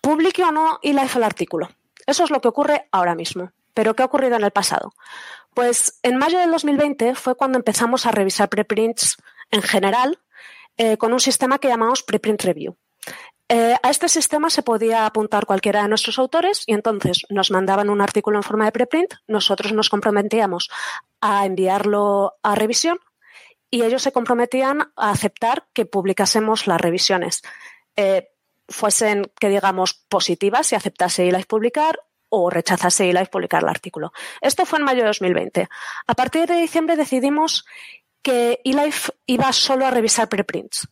[0.04, 1.70] publique o no eLife el artículo.
[2.06, 3.52] Eso es lo que ocurre ahora mismo.
[3.72, 4.92] ¿Pero qué ha ocurrido en el pasado?
[5.54, 9.16] Pues en mayo del 2020 fue cuando empezamos a revisar preprints
[9.50, 10.20] en general
[10.76, 12.76] eh, con un sistema que llamamos Preprint Review.
[13.48, 17.88] Eh, a este sistema se podía apuntar cualquiera de nuestros autores y entonces nos mandaban
[17.88, 20.70] un artículo en forma de preprint, nosotros nos comprometíamos
[21.20, 22.98] a enviarlo a revisión
[23.70, 27.42] y ellos se comprometían a aceptar que publicásemos las revisiones.
[27.96, 28.33] Eh,
[28.68, 31.98] fuesen, que digamos, positivas si aceptase eLife publicar
[32.28, 34.12] o rechazase eLife publicar el artículo.
[34.40, 35.68] Esto fue en mayo de 2020.
[36.06, 37.64] A partir de diciembre decidimos
[38.22, 40.88] que eLife iba solo a revisar preprints.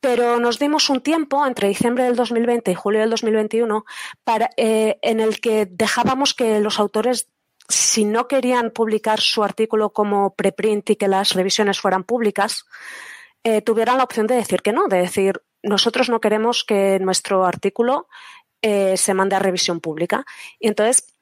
[0.00, 3.84] Pero nos dimos un tiempo entre diciembre del 2020 y julio del 2021
[4.22, 7.28] para, eh, en el que dejábamos que los autores,
[7.68, 12.64] si no querían publicar su artículo como preprint y que las revisiones fueran públicas,
[13.42, 17.44] eh, tuvieran la opción de decir que no, de decir, nosotros no queremos que nuestro
[17.44, 18.08] artículo
[18.62, 20.24] eh, se mande a revisión pública.
[20.58, 21.14] Y entonces,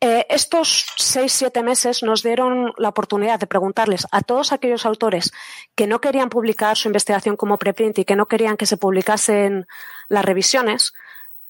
[0.00, 5.32] eh, estos seis, siete meses nos dieron la oportunidad de preguntarles a todos aquellos autores
[5.74, 9.66] que no querían publicar su investigación como preprint y que no querían que se publicasen
[10.08, 10.92] las revisiones,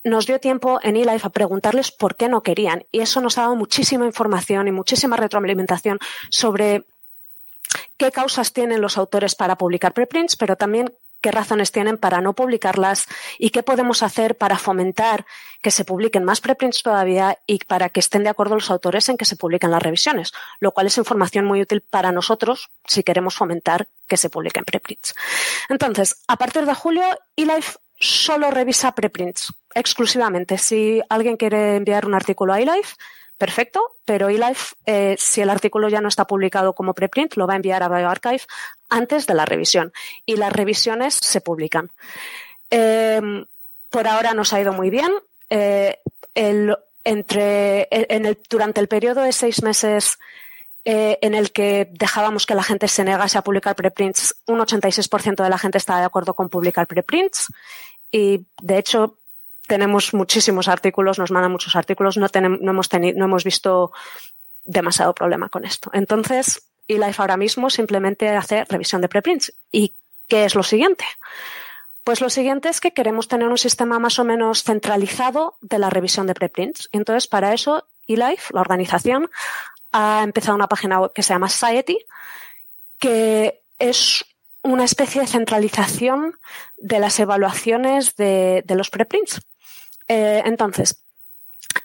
[0.02, 2.84] nos dio tiempo en eLife a preguntarles por qué no querían.
[2.90, 5.98] Y eso nos ha dado muchísima información y muchísima retroalimentación
[6.30, 6.84] sobre
[7.98, 12.35] qué causas tienen los autores para publicar preprints, pero también qué razones tienen para no
[12.35, 13.07] publicarlas
[13.38, 15.26] y qué podemos hacer para fomentar
[15.62, 19.16] que se publiquen más preprints todavía y para que estén de acuerdo los autores en
[19.16, 23.35] que se publiquen las revisiones, lo cual es información muy útil para nosotros si queremos
[23.35, 25.14] fomentar que se publiquen preprints.
[25.68, 27.04] Entonces, a partir de julio,
[27.37, 30.59] eLife solo revisa preprints exclusivamente.
[30.59, 32.94] Si alguien quiere enviar un artículo a eLife,
[33.38, 37.55] perfecto, pero eLife, eh, si el artículo ya no está publicado como preprint, lo va
[37.55, 38.42] a enviar a BioArchive
[38.90, 39.92] antes de la revisión
[40.27, 41.90] y las revisiones se publican.
[42.70, 43.46] Em,
[43.90, 45.11] por ahora nos ha ido muy bien.
[45.51, 45.98] Eh,
[47.05, 50.18] entre, en el, durante el periodo de seis meses
[50.85, 55.42] eh, en el que dejábamos que la gente se negase a publicar preprints, un 86%
[55.42, 57.48] de la gente estaba de acuerdo con publicar preprints
[58.11, 59.18] y, de hecho,
[59.68, 63.92] tenemos muchísimos artículos, nos mandan muchos artículos, no, tenemos, no, hemos, tenido, no hemos visto
[64.64, 65.90] demasiado problema con esto.
[65.92, 69.52] Entonces, eLife ahora mismo simplemente hace revisión de preprints.
[69.70, 69.94] ¿Y
[70.26, 71.04] qué es lo siguiente?
[72.02, 75.90] Pues lo siguiente es que queremos tener un sistema más o menos centralizado de la
[75.90, 76.88] revisión de preprints.
[76.92, 79.31] Entonces, para eso, eLife, la organización,
[79.92, 81.98] ha empezado una página web que se llama Society,
[82.98, 84.24] que es
[84.62, 86.38] una especie de centralización
[86.78, 89.40] de las evaluaciones de, de los preprints.
[90.08, 91.04] Eh, entonces,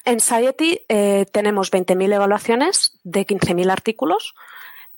[0.06, 4.34] en Society eh, tenemos 20.000 evaluaciones de 15.000 artículos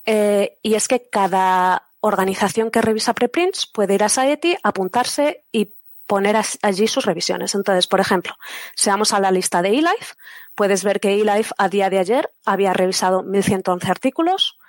[0.05, 5.73] eh, y es que cada organización que revisa preprints puede ir a Society, apuntarse y
[6.05, 7.55] poner allí sus revisiones.
[7.55, 8.35] Entonces, por ejemplo,
[8.75, 10.13] si vamos a la lista de eLife,
[10.53, 14.59] puedes ver que eLife a día de ayer había revisado 1.111 artículos,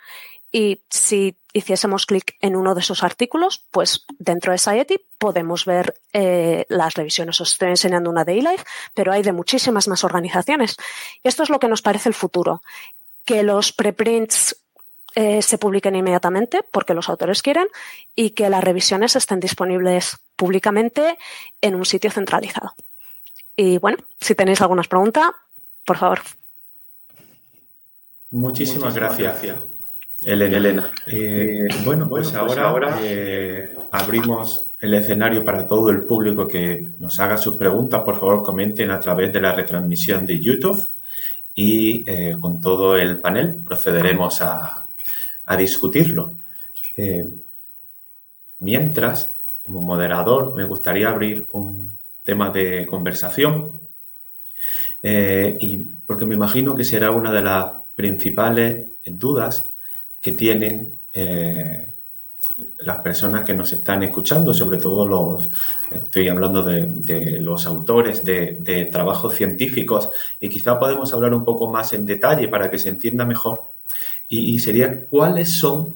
[0.57, 6.01] y si hiciésemos clic en uno de esos artículos, pues dentro de Society podemos ver
[6.15, 7.39] eh, las revisiones.
[7.43, 10.79] Os estoy enseñando una de eLife, pero hay de muchísimas más organizaciones.
[11.23, 12.63] Y esto es lo que nos parece el futuro,
[13.27, 14.57] que los preprints
[15.15, 17.69] eh, se publiquen inmediatamente porque los autores quieren
[18.15, 21.19] y que las revisiones estén disponibles públicamente
[21.61, 22.75] en un sitio centralizado.
[23.55, 25.35] Y bueno, si tenéis alguna pregunta,
[25.85, 26.23] por favor.
[28.31, 29.76] Muchísimas, gracias.
[30.27, 30.57] Elena.
[30.57, 30.91] Elena.
[31.07, 36.91] Eh, bueno, pues, pues ahora, ahora eh, abrimos el escenario para todo el público que
[36.99, 38.03] nos haga sus preguntas.
[38.03, 40.85] Por favor, comenten a través de la retransmisión de YouTube
[41.55, 44.89] y eh, con todo el panel procederemos a,
[45.45, 46.35] a discutirlo.
[48.59, 49.33] mientras,
[49.65, 53.79] como moderador, me gustaría abrir un tema de conversación
[55.03, 59.71] y porque me imagino que será una de las principales dudas
[60.21, 61.93] que tienen eh,
[62.79, 65.49] las personas que nos están escuchando, sobre todo los,
[65.91, 70.09] estoy hablando de, los autores de, trabajos científicos,
[70.41, 73.63] y quizá podemos hablar un poco más en detalle para que se entienda mejor.
[74.29, 75.95] Y, y sería cuáles son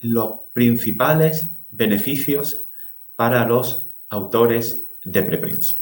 [0.00, 2.60] los principales beneficios
[3.14, 5.78] para los autores de preprints.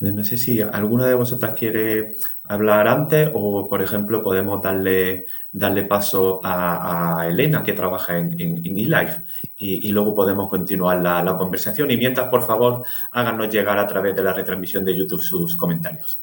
[0.00, 2.14] No sé si alguna de vosotras quiere
[2.48, 8.78] hablar antes o, por ejemplo, podemos darle, darle paso a, Elena, que trabaja en, en,
[8.78, 9.22] eLife,
[9.56, 11.90] y, luego podemos continuar la, conversación.
[11.90, 16.20] Y mientras, por favor, háganos llegar a través de la retransmisión de YouTube sus comentarios.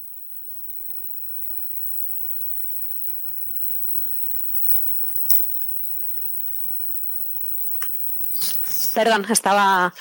[8.93, 9.93] Perdón, estaba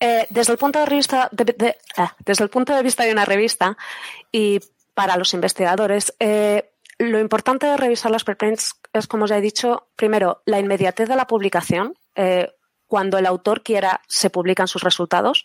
[0.00, 3.26] eh, desde, el punto de vista de, ah, desde el punto de vista de una
[3.26, 3.76] revista
[4.32, 4.58] y
[4.94, 9.88] para los investigadores, eh, lo importante de revisar las preprints es, como ya he dicho,
[9.96, 11.94] primero, la inmediatez de la publicación.
[12.14, 12.48] Eh,
[12.86, 15.44] cuando el autor quiera, se publican sus resultados.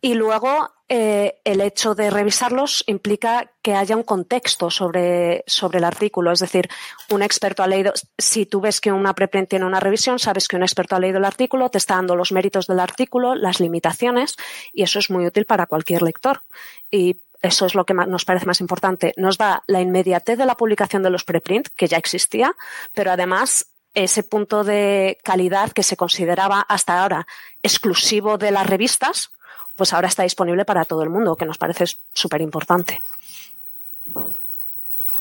[0.00, 5.84] Y luego eh, el hecho de revisarlos implica que haya un contexto sobre, sobre el
[5.84, 6.32] artículo.
[6.32, 6.68] Es decir,
[7.10, 10.56] un experto ha leído, si tú ves que una preprint tiene una revisión, sabes que
[10.56, 14.36] un experto ha leído el artículo, te está dando los méritos del artículo, las limitaciones,
[14.72, 16.42] y eso es muy útil para cualquier lector.
[16.90, 19.14] Y eso es lo que nos parece más importante.
[19.16, 22.54] Nos da la inmediatez de la publicación de los preprint, que ya existía,
[22.94, 27.26] pero además ese punto de calidad que se consideraba hasta ahora
[27.62, 29.30] exclusivo de las revistas,
[29.74, 33.00] pues ahora está disponible para todo el mundo, que nos parece súper importante.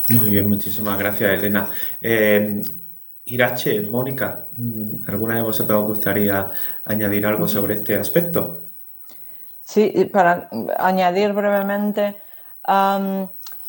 [0.10, 1.70] Muy bien, muchísimas gracias, Elena.
[2.02, 2.62] Eh,
[3.26, 4.48] Irache, Mónica,
[5.08, 6.50] ¿alguna de vosotros os gustaría
[6.86, 8.69] añadir algo sobre este aspecto?
[9.70, 10.50] Sí, para
[10.80, 12.20] añadir brevemente,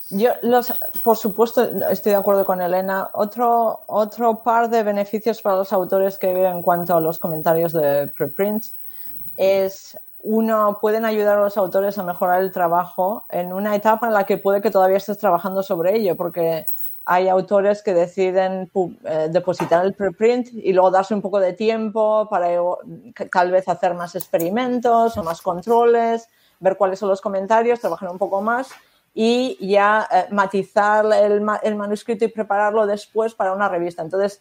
[0.09, 0.73] yo los,
[1.05, 3.11] por supuesto estoy de acuerdo con Elena.
[3.13, 7.75] Otro, otro par de beneficios para los autores que veo en cuanto a los comentarios
[7.75, 8.75] de preprints
[9.37, 14.15] es uno, pueden ayudar a los autores a mejorar el trabajo en una etapa en
[14.15, 16.65] la que puede que todavía estés trabajando sobre ello, porque
[17.05, 18.71] hay autores que deciden
[19.05, 22.49] eh, depositar el preprint y luego darse un poco de tiempo para
[23.33, 26.29] tal vez hacer más experimentos o más controles,
[26.61, 28.71] ver cuáles son los comentarios, trabajar un poco más
[29.15, 34.03] y ya eh, matizar el, el, manuscrito y prepararlo después para una revista.
[34.03, 34.41] Entonces,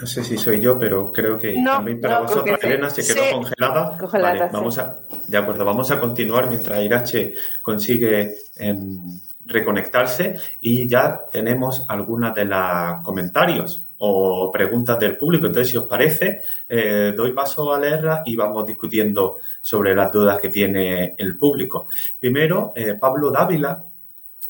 [0.00, 3.98] no sé si soy yo, pero creo que también para vosotros, Elena, se quedó congelada.
[4.12, 11.26] Vale, vamos a, de acuerdo, vamos a continuar mientras Irache consigue em, reconectarse y ya
[11.30, 15.46] tenemos algunas de los comentarios o preguntas del público.
[15.46, 20.40] Entonces, si os parece, eh, doy paso a leerlas y vamos discutiendo sobre las dudas
[20.40, 21.86] que tiene el público.
[22.18, 23.84] Primero, eh, Pablo Dávila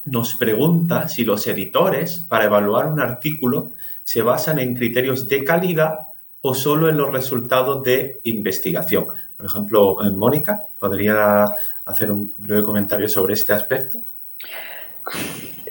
[0.04, 3.72] nos pregunta si los editores, para evaluar un artículo,
[4.04, 5.98] se basan en criterios de calidad
[6.42, 9.06] o solo en los resultados de investigación.
[9.36, 13.98] Por ejemplo, eh, Mónica, ¿podría hacer un breve comentario sobre este aspecto?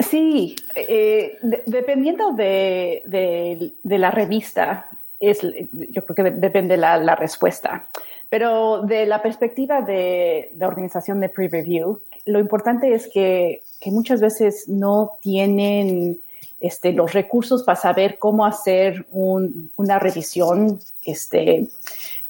[0.09, 7.87] Sí, eh, dependiendo de, la revista, es, yo creo que depende la, la respuesta.
[8.29, 14.21] Pero de la perspectiva de la organización de pre-review, lo importante es que, que muchas
[14.21, 16.19] veces no tienen
[16.61, 21.67] este, los recursos para saber cómo hacer una revisión este,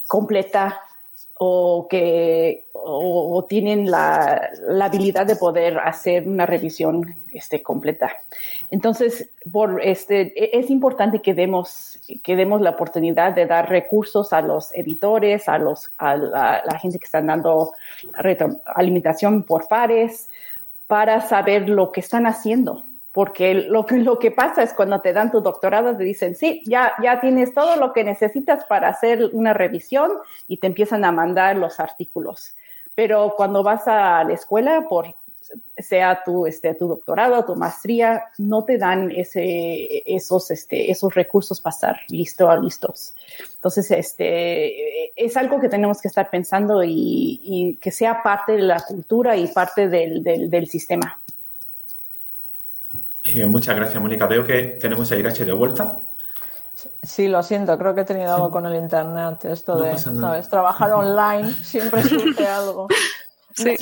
[0.06, 0.80] completa
[1.42, 4.50] o que o, tienen la,
[4.82, 8.14] habilidad de poder hacer una revisión este, completa.
[8.70, 14.34] Entonces, por este, e, es importante que demos, que demos la oportunidad de dar recursos
[14.34, 17.72] a los editores, a, los, a la, gente que están dando
[18.74, 20.28] alimentación por pares,
[20.86, 25.12] para saber lo que están haciendo porque lo que, lo que pasa es cuando te
[25.12, 29.30] dan tu doctorado, te dicen, sí, ya, ya tienes todo lo que necesitas para hacer
[29.32, 30.12] una revisión
[30.46, 32.54] y te empiezan a mandar los artículos.
[32.94, 35.14] Pero cuando vas a la escuela, por
[35.76, 41.60] sea tu, este, tu doctorado, tu maestría, no te dan ese, esos, este, esos recursos
[41.60, 43.14] para estar listo a listos.
[43.54, 48.80] Entonces, este, es algo que tenemos que estar pensando y, que sea parte de la
[48.80, 51.18] cultura y parte del, del sistema.
[53.24, 54.26] Bien, muchas gracias, Mónica.
[54.26, 56.00] Veo que tenemos a Irache de vuelta.
[57.02, 59.44] Sí, lo siento, creo que he tenido algo con el internet.
[59.44, 60.48] Esto de, ¿sabes?
[60.48, 62.88] Trabajar online siempre surge algo.
[63.54, 63.76] Sí,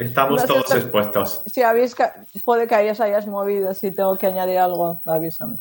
[0.00, 1.42] estamos todos expuestos.
[1.46, 1.94] Si habéis,
[2.44, 5.56] puede que hayas, hayas movido, si tengo que añadir algo, avísame.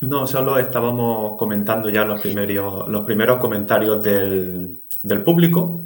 [0.00, 5.82] No, solo estábamos comentando ya los primeros, los primeros comentarios del, del público.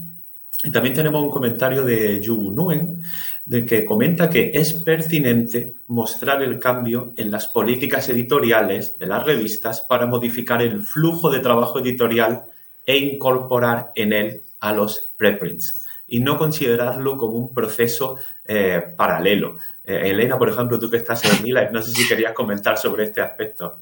[0.64, 3.02] Y también tenemos un comentario de Yu Nuen,
[3.44, 9.24] de que comenta que es pertinente mostrar el cambio en las políticas editoriales de las
[9.24, 12.44] revistas para modificar el flujo de trabajo editorial
[12.86, 19.56] e incorporar en él a los preprints y no considerarlo como un proceso eh, paralelo.
[19.82, 23.04] Eh, Elena, por ejemplo, tú que estás en Life, no sé si querías comentar sobre
[23.04, 23.80] este aspecto.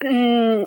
[0.00, 0.62] Mm,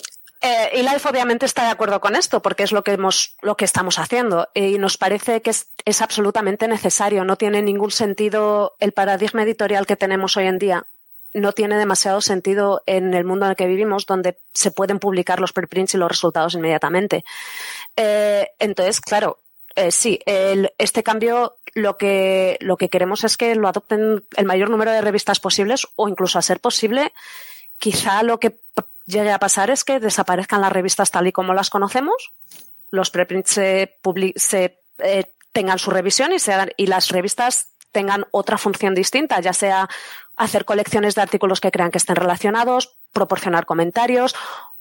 [0.45, 3.65] eh, eLife obviamente está de acuerdo con esto porque es lo que, hemos, lo que
[3.65, 7.25] estamos haciendo y nos parece que es, absolutamente necesario.
[7.25, 10.85] No tiene ningún sentido el paradigma editorial que tenemos hoy en día.
[11.33, 15.39] No tiene demasiado sentido en el mundo en el que vivimos, donde se pueden publicar
[15.39, 17.25] los preprints y los resultados inmediatamente.
[17.95, 19.39] entonces, claro,
[19.75, 20.19] eh, sí,
[20.77, 25.01] este cambio lo que, lo que queremos es que lo adopten el mayor número de
[25.01, 27.11] revistas posibles o incluso a ser posible,
[27.77, 28.59] quizá lo que
[29.05, 32.31] llegue a pasar es que desaparezcan las revistas tal y como las conocemos,
[32.91, 33.97] los preprints se,
[34.35, 39.53] se eh, tengan su revisión y, sean, y las revistas tengan otra función distinta, ya
[39.53, 39.89] sea
[40.35, 44.35] hacer colecciones de artículos que crean que estén relacionados, proporcionar comentarios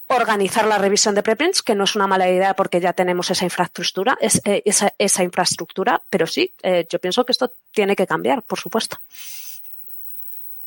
[0.09, 3.45] organizar la revisión de preprints, que no es una mala idea porque ya tenemos esa
[3.45, 8.59] infraestructura, eh, esa, infraestructura, pero sí, eh, yo pienso que esto tiene que cambiar, por
[8.59, 8.99] supuesto.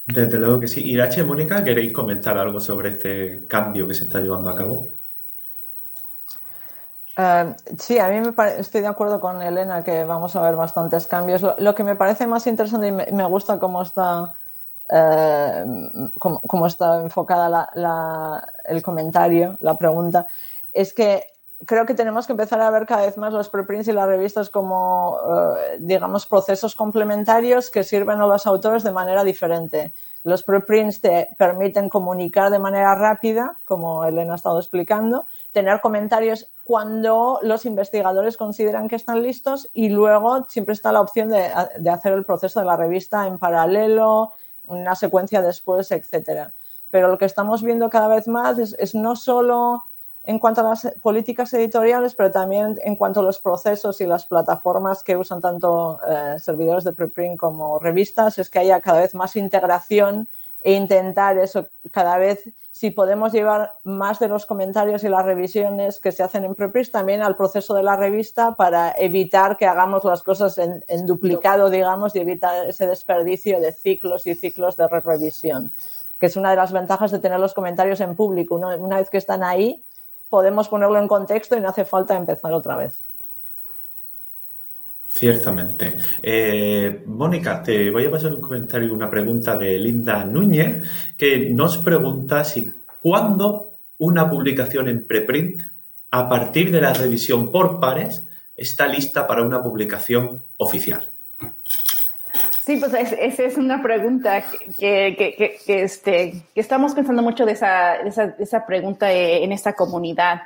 [0.07, 0.89] Desde luego que sí.
[0.89, 4.89] Irache, Mónica, ¿queréis comentar algo sobre este cambio que se está llevando a cabo?
[7.17, 11.07] Eh, sí, a mí me estoy de acuerdo con Elena que vamos a ver bastantes
[11.07, 11.43] cambios.
[11.59, 14.33] Lo, que me parece más interesante y me gusta cómo está
[14.89, 15.65] eh,
[16.17, 17.69] como, está enfocada
[18.65, 20.27] el comentario, la pregunta,
[20.71, 21.25] es que
[21.65, 24.49] creo que tenemos que empezar a ver cada vez más los preprints y las revistas
[24.49, 25.17] como,
[25.57, 29.93] eh, digamos, procesos complementarios que sirven a los autores de manera diferente.
[30.23, 36.49] Los preprints te permiten comunicar de manera rápida, como Elena ha estado explicando, tener comentarios
[36.63, 41.49] cuando los investigadores consideran que están listos y luego siempre está la opción de,
[41.79, 44.33] de hacer el proceso de la revista en paralelo,
[44.67, 46.51] una secuencia después, etcétera.
[46.89, 49.83] Pero lo que estamos viendo cada vez más es, no solo
[50.28, 54.25] en cuanto a las políticas editoriales, pero también en cuanto a los procesos y las
[54.25, 59.15] plataformas que usan tanto eh, servidores de preprint como revistas, es que haya cada vez
[59.15, 60.28] más integración
[60.59, 66.01] e intentar eso cada vez, si podemos llevar más de los comentarios y las revisiones
[66.01, 70.03] que se hacen en preprint también al proceso de la revista para evitar que hagamos
[70.03, 75.71] las cosas en, duplicado, digamos, y evitar ese desperdicio de ciclos y ciclos de revisión,
[76.19, 78.55] que es una de las ventajas de tener los comentarios en público.
[78.55, 79.86] una vez que están ahí,
[80.30, 83.01] podemos ponerlo en contexto y no hace falta empezar otra vez.
[85.07, 85.97] Ciertamente.
[86.21, 90.86] Eh, Mónica, te voy a pasar un comentario y una pregunta de Linda Núñez,
[91.17, 92.71] que nos pregunta si
[93.01, 95.63] cuándo una publicación en preprint,
[96.11, 101.09] a partir de la revisión por pares, está lista para una publicación oficial.
[102.68, 104.43] Sí, pues esa es una pregunta
[104.78, 110.41] que, este, que estamos pensando mucho de esa, esa, pregunta en esta comunidad,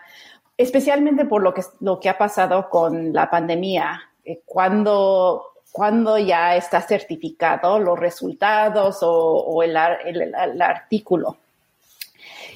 [0.56, 6.56] especialmente por lo que, lo que ha pasado con la pandemia eh, cuando, cuando ya
[6.56, 11.38] está certificado los resultados o, el, el, artículo.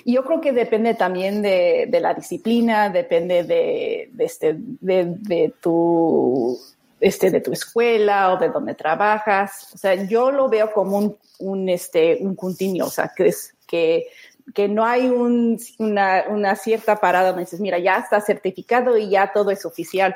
[0.04, 5.54] Y yo creo que depende también de, de la disciplina, depende de, de, este, de,
[5.60, 6.56] tu,
[7.00, 9.70] este, de tu escuela o de donde trabajas.
[9.74, 13.56] O sea, yo lo veo como un, un, este, un continuo, o sea, que, es,
[13.68, 14.08] que,
[14.54, 19.10] que no hay un, una, una cierta parada donde dices, mira, ya está certificado y
[19.10, 20.16] ya todo es oficial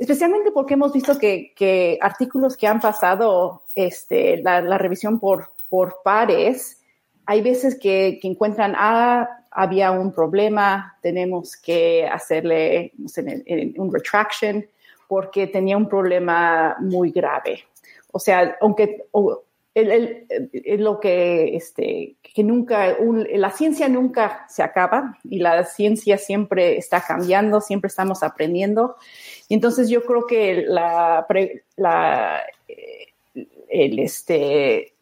[0.00, 6.80] especialmente porque hemos visto que, artículos que han pasado este, la, revisión por, por pares,
[7.26, 12.92] hay veces que, encuentran, ah, había un problema, tenemos que hacerle
[13.76, 14.66] un retraction
[15.10, 17.64] porque tenía un problema muy grave.
[18.12, 19.06] O sea, aunque
[19.74, 22.96] lo que, este, que nunca,
[23.34, 28.94] la ciencia nunca se acaba y la ciencia siempre está cambiando, siempre estamos aprendiendo.
[29.48, 31.26] Y entonces yo creo que la,
[31.74, 32.44] la
[33.68, 34.94] el este,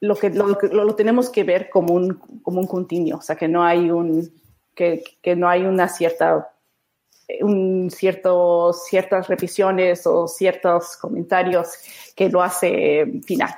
[0.00, 3.62] lo que lo, tenemos que ver como un, como un continuo, o sea, que no
[3.62, 4.32] hay un,
[4.74, 6.51] que, que no hay una cierta
[7.40, 11.68] un ciertas revisiones o ciertos comentarios
[12.14, 13.54] que lo hace final.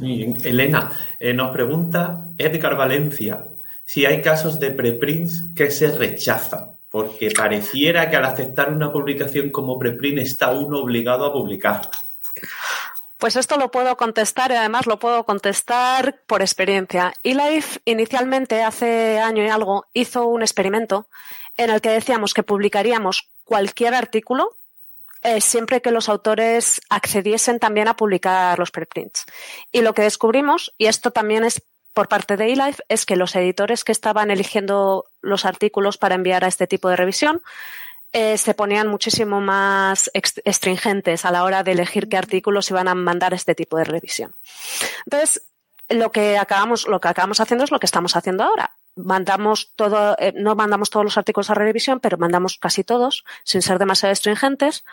[0.00, 3.46] Elena, eh, nos pregunta Edgar Valencia
[3.84, 9.50] si hay casos de preprints que se rechazan, porque pareciera que al aceptar una publicación
[9.50, 11.90] como preprint está uno obligado a publicarla.
[13.24, 17.14] Pues esto lo puedo contestar y además lo puedo contestar por experiencia.
[17.22, 21.08] eLife inicialmente, hace año y algo, hizo un experimento
[21.56, 24.50] en el que decíamos que publicaríamos cualquier artículo
[25.22, 29.24] eh, siempre que los autores accediesen también a publicar los preprints.
[29.72, 31.62] Y lo que descubrimos, y esto también es
[31.94, 36.44] por parte de eLife, es que los editores que estaban eligiendo los artículos para enviar
[36.44, 37.40] a este tipo de revisión
[38.16, 40.08] eh, se ponían muchísimo más
[40.44, 44.32] estringentes a la hora de elegir qué artículos iban a mandar este tipo de revisión.
[45.04, 45.42] Entonces,
[45.88, 48.76] lo que acabamos, lo que acabamos haciendo es lo que estamos haciendo ahora.
[48.94, 53.62] Mandamos todo, eh, no mandamos todos los artículos a revisión, pero mandamos casi todos, sin
[53.62, 54.84] ser demasiado estringentes.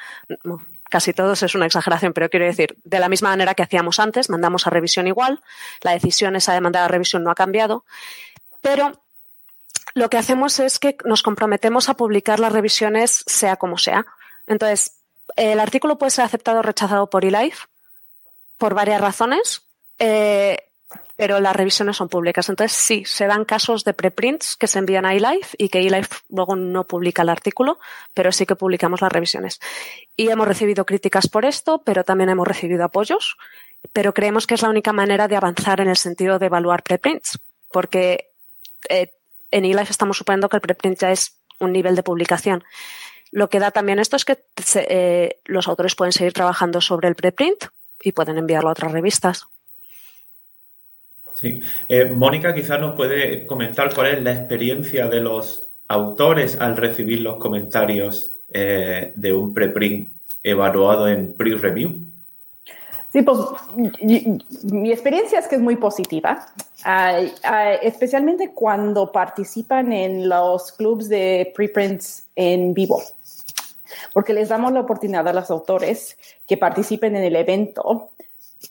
[0.89, 4.31] casi todos es una exageración, pero quiero decir, de la misma manera que hacíamos antes,
[4.31, 5.41] mandamos a revisión igual.
[5.81, 7.85] La decisión esa de mandar a revisión no ha cambiado.
[8.61, 8.93] Pero
[9.93, 14.05] lo que hacemos es que nos comprometemos a publicar las revisiones sea como sea.
[14.47, 14.97] Entonces,
[15.35, 17.67] el artículo puede ser aceptado o rechazado por eLife
[18.57, 19.63] por varias razones,
[19.97, 20.57] eh,
[21.15, 22.47] pero las revisiones son públicas.
[22.47, 26.17] Entonces, sí, se dan casos de preprints que se envían a eLife y que eLife
[26.29, 27.79] luego no publica el artículo,
[28.13, 29.59] pero sí que publicamos las revisiones.
[30.15, 33.37] Y hemos recibido críticas por esto, pero también hemos recibido apoyos,
[33.93, 37.39] pero creemos que es la única manera de avanzar en el sentido de evaluar preprints,
[37.71, 38.29] porque
[38.89, 39.11] eh,
[39.51, 42.63] en eLife estamos suponiendo que el preprint ya es un nivel de publicación.
[43.31, 44.39] Lo que da también esto es que
[44.75, 47.65] eh, los autores pueden seguir trabajando sobre el preprint
[48.01, 49.47] y pueden enviarlo a otras revistas.
[51.35, 51.61] Sí.
[51.87, 57.21] Eh, Mónica quizás nos puede comentar cuál es la experiencia de los autores al recibir
[57.21, 62.10] los comentarios eh, de un preprint evaluado en pre-review.
[63.11, 63.39] Sí, pues
[64.71, 66.47] mi experiencia es que es muy positiva,
[67.81, 73.01] especialmente cuando participan en los clubs de preprints en vivo,
[74.13, 78.11] porque les damos la oportunidad a los autores que participen en el evento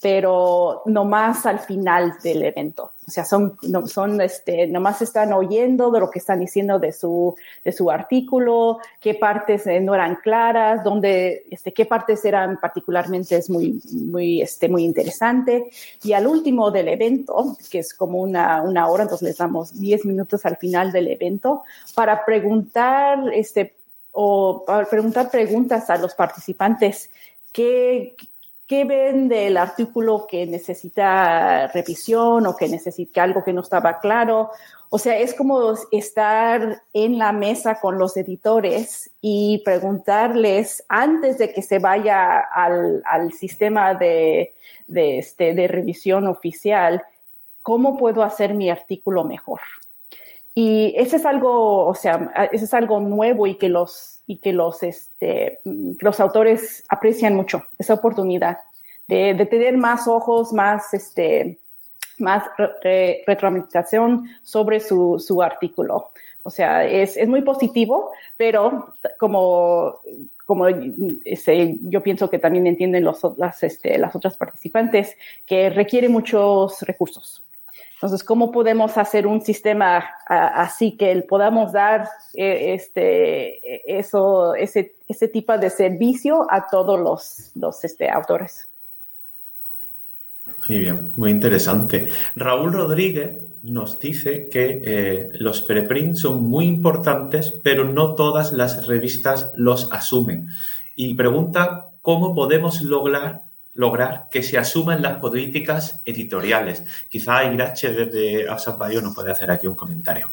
[0.01, 2.93] pero no más al final del evento.
[3.07, 6.93] O sea, son, no, son, este, nomás están oyendo de lo que están diciendo de
[6.93, 12.61] su, de su artículo, qué partes eh, no eran claras, dónde, este, qué partes eran
[12.61, 15.71] particularmente es muy, muy, este, muy interesante.
[16.05, 20.05] Y al último del evento, que es como una, una hora, entonces les damos 10
[20.07, 21.65] minutos al final del evento
[21.97, 23.75] para preguntar, este,
[24.13, 27.11] o para preguntar preguntas a los participantes
[27.53, 28.15] qué,
[28.71, 34.53] ¿Qué ven del artículo que necesita revisión o que necesita algo que no estaba claro?
[34.91, 41.53] O sea, es como estar en la mesa con los editores y preguntarles antes de
[41.53, 43.03] que se vaya al,
[43.33, 44.55] sistema de,
[44.87, 47.03] este, de revisión oficial,
[47.63, 49.59] ¿cómo puedo hacer mi artículo mejor?
[50.55, 54.53] Y ese es algo, o sea, ese es algo nuevo y que los, y que
[54.53, 58.59] los, este, los autores aprecian mucho, esa oportunidad
[59.07, 61.59] de, tener más ojos, más, este,
[62.19, 62.45] más
[63.27, 66.11] retroalimentación sobre su, su, artículo.
[66.43, 70.01] O sea, es, es, muy positivo, pero como,
[70.47, 70.67] como
[71.25, 76.83] este, yo pienso que también entienden los, las, este, las otras participantes, que requiere muchos
[76.83, 77.43] recursos.
[78.01, 85.29] Entonces, ¿cómo podemos hacer un sistema así que podamos dar eh, este, eso, ese, ese
[85.29, 88.71] tipo de servicio a todos los, los este, autores?
[90.67, 92.09] Muy bien, muy interesante.
[92.37, 93.33] Raúl Rodríguez
[93.65, 99.93] nos dice que eh, los preprints son muy importantes, pero no todas las revistas los
[99.93, 100.49] asumen.
[100.97, 103.43] Y pregunta cómo podemos lograr
[103.75, 106.85] lograr que se asuman las políticas editoriales.
[107.09, 110.29] Quizá Irache desde Asap nos puede hacer aquí un comentario.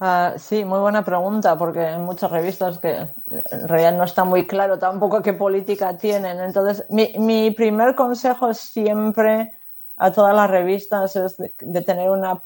[0.00, 4.46] Ah, sí, muy buena pregunta, porque en muchas revistas que en realidad no está muy
[4.46, 6.40] claro tampoco qué política tienen.
[6.40, 9.52] Entonces, mi, primer consejo siempre
[9.96, 12.40] a todas las revistas es de, tener una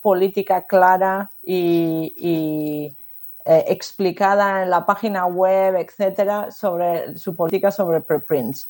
[0.00, 2.96] política clara y,
[3.44, 8.68] eh, explicada en la página web, etcétera, sobre su política sobre preprints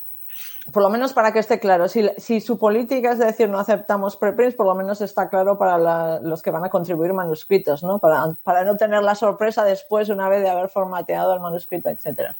[0.71, 4.55] por lo menos para que esté claro, si, su política es decir no aceptamos preprints,
[4.55, 7.99] por lo menos está claro para los que van a contribuir manuscritos, ¿no?
[7.99, 12.35] Para, no tener la sorpresa después, una vez de haber formateado el manuscrito, etc.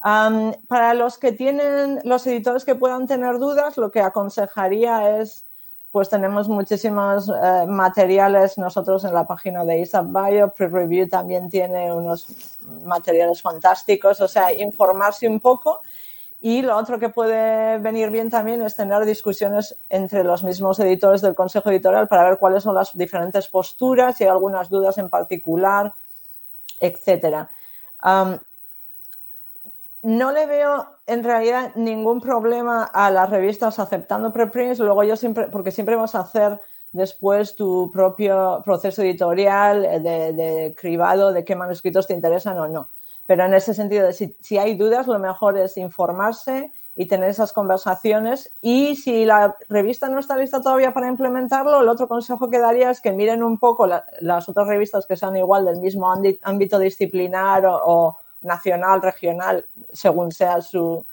[0.00, 5.46] para los que tienen, los editores que puedan tener dudas, lo que aconsejaría es,
[5.90, 11.92] pues tenemos muchísimos eh, materiales nosotros en la página de ISAP Bio, Pre-Review también tiene
[11.92, 12.26] unos
[12.84, 15.80] materiales fantásticos, o sea, informarse un poco
[16.40, 21.20] Y lo otro que puede venir bien también es tener discusiones entre los mismos editores
[21.20, 25.08] del consejo editorial para ver cuáles son las diferentes posturas, si hay algunas dudas en
[25.08, 25.92] particular,
[26.78, 27.50] etcétera.
[30.02, 34.78] no le veo en realidad ningún problema a las revistas aceptando preprints.
[34.78, 36.60] Luego yo siempre, porque siempre vas a hacer
[36.92, 42.90] después tu propio proceso editorial de, cribado de qué manuscritos te interesan o no.
[43.26, 47.52] Pero en ese sentido, si, si, hay dudas, lo mejor es informarse y tener esas
[47.52, 48.54] conversaciones.
[48.60, 52.90] Y si la revista no está lista todavía para implementarlo, el otro consejo que daría
[52.90, 56.78] es que miren un poco la, las otras revistas que sean igual del mismo ámbito
[56.78, 61.06] disciplinar o nacional, regional, según sea su,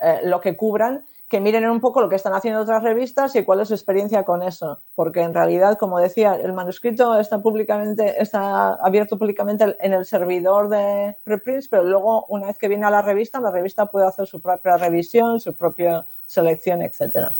[0.00, 3.44] eh, lo que cubran que miren un poco lo que están haciendo otras revistas y
[3.44, 4.80] cuál es su experiencia con eso.
[4.94, 10.70] Porque en realidad, como decía, el manuscrito está públicamente, está abierto públicamente en el servidor
[10.70, 14.26] de preprints, pero luego, una vez que viene a la revista, la revista puede hacer
[14.26, 17.32] su propia revisión, su propia selección, etcétera.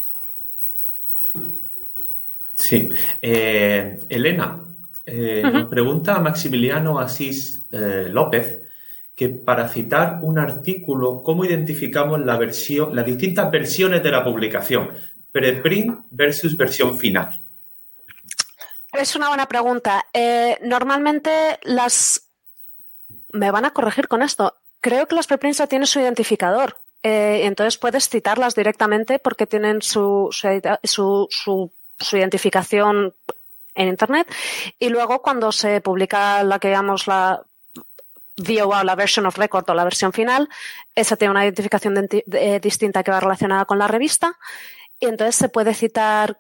[2.55, 2.91] Sí.
[3.23, 4.65] Eh, Elena,
[5.07, 5.69] eh, uh -huh.
[5.69, 8.68] pregunta Maximiliano Asís eh, López
[9.19, 14.97] que para citar un artículo, ¿cómo identificamos la versión, las distintas versiones de la publicación?
[15.33, 17.41] Preprint versus versión final.
[18.93, 20.07] Es una buena pregunta.
[20.13, 22.29] Eh, normalmente las...
[23.33, 24.55] Me van a corregir con esto.
[24.81, 26.77] Creo que las preprints ya tienen su identificador.
[27.03, 33.15] Eh, entonces puedes citarlas directamente porque tienen su, su, su, su identificación
[33.75, 34.33] en Internet.
[34.79, 37.43] Y luego cuando se publica la que llamamos la
[38.39, 40.49] VOR, la version of record o la versión final,
[40.95, 44.39] esa tiene una identificación de, de, distinta que va relacionada con la revista
[45.01, 46.39] y entonces se puede citar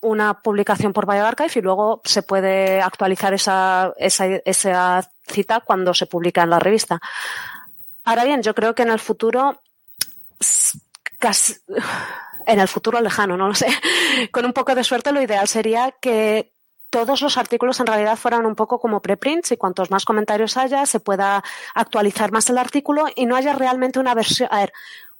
[0.00, 6.06] una publicación por BioArchive y luego se puede actualizar esa, esa, esa cita cuando se
[6.06, 7.00] publica en la revista.
[8.04, 9.60] Ahora bien, yo creo que en el futuro,
[11.18, 11.54] casi,
[12.46, 13.68] en el futuro lejano, no lo sé,
[14.32, 16.52] con un poco de suerte lo ideal sería que
[16.90, 20.84] todos los artículos en realidad fueran un poco como preprints y cuantos más comentarios haya,
[20.86, 21.42] se pueda
[21.74, 24.48] actualizar más el artículo y no haya realmente una versión.
[24.50, 24.72] A ver,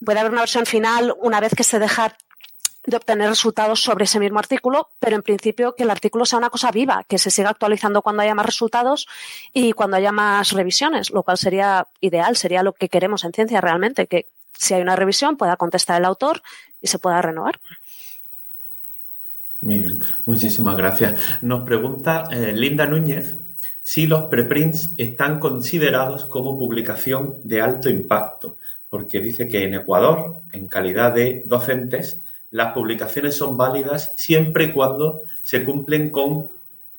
[0.03, 2.15] puede haber una versión final una vez que se deja
[2.83, 6.49] de obtener resultados sobre ese mismo artículo, pero en principio que el artículo sea una
[6.49, 9.07] cosa viva, que se siga actualizando cuando haya más resultados
[9.53, 13.61] y cuando haya más revisiones, lo cual sería ideal, sería lo que queremos en ciencia
[13.61, 16.41] realmente, que si hay una revisión pueda contestar el autor
[16.81, 17.59] y se pueda renovar.
[19.61, 21.19] Muy bien, muchísimas gracias.
[21.41, 23.37] Nos pregunta eh, Linda Núñez
[23.81, 28.57] si los preprints están considerados como publicación de alto impacto,
[28.89, 34.71] porque dice que en Ecuador, en calidad de docentes, las publicaciones son válidas siempre y
[34.71, 36.49] cuando se cumplen con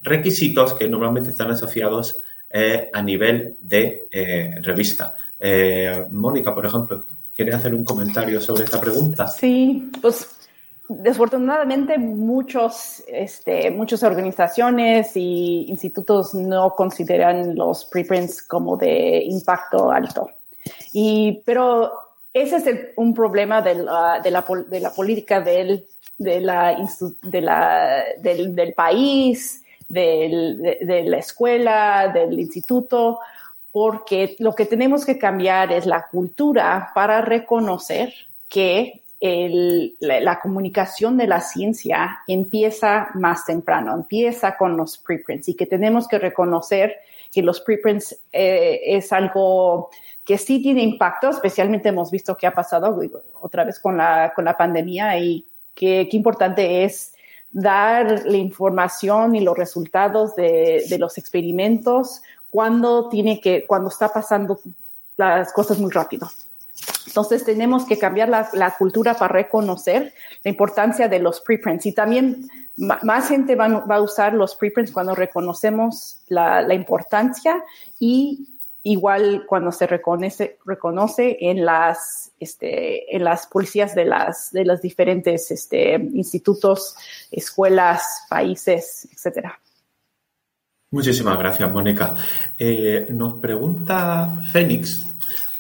[0.03, 5.15] requisitos que normalmente están asociados eh, a nivel de eh, revista.
[5.39, 7.05] Eh, Mónica, por ejemplo,
[7.35, 9.27] ¿quieres hacer un comentario sobre esta pregunta?
[9.27, 10.42] Sí, pues
[10.89, 20.31] desafortunadamente muchos, este, muchas organizaciones y institutos no consideran los preprints como de impacto alto.
[20.93, 21.93] Y, pero
[22.33, 25.87] ese es un problema de la, de la, de la política del,
[26.19, 26.77] de la,
[27.23, 33.19] de la, del, país, de, de la escuela, del instituto,
[33.71, 38.13] porque lo que tenemos que cambiar es la cultura para reconocer
[38.49, 45.55] que el, la, comunicación de la ciencia empieza más temprano, empieza con los preprints y
[45.55, 46.97] que tenemos que reconocer
[47.31, 49.91] que los preprints eh, es algo
[50.25, 53.01] que sí tiene impacto, especialmente hemos visto que ha pasado
[53.41, 57.15] otra vez con la, con la pandemia y qué importante es
[57.53, 64.13] dar la información y los resultados de, de los experimentos cuando tiene que, cuando está
[64.13, 64.59] pasando
[65.17, 66.29] las cosas muy rápido.
[67.07, 70.13] Entonces tenemos que cambiar la, cultura para reconocer
[70.45, 75.15] la importancia de los preprints y también más gente va, a usar los preprints cuando
[75.15, 77.63] reconocemos la, importancia
[77.99, 78.49] y
[78.83, 84.81] igual cuando se reconoce, reconoce en las, este, en las policías de las, de los
[84.81, 86.97] diferentes este, institutos,
[87.31, 89.59] escuelas, países, etcétera.
[90.91, 92.15] Muchísimas gracias, Mónica.
[92.59, 95.12] Eh, nos pregunta Fénix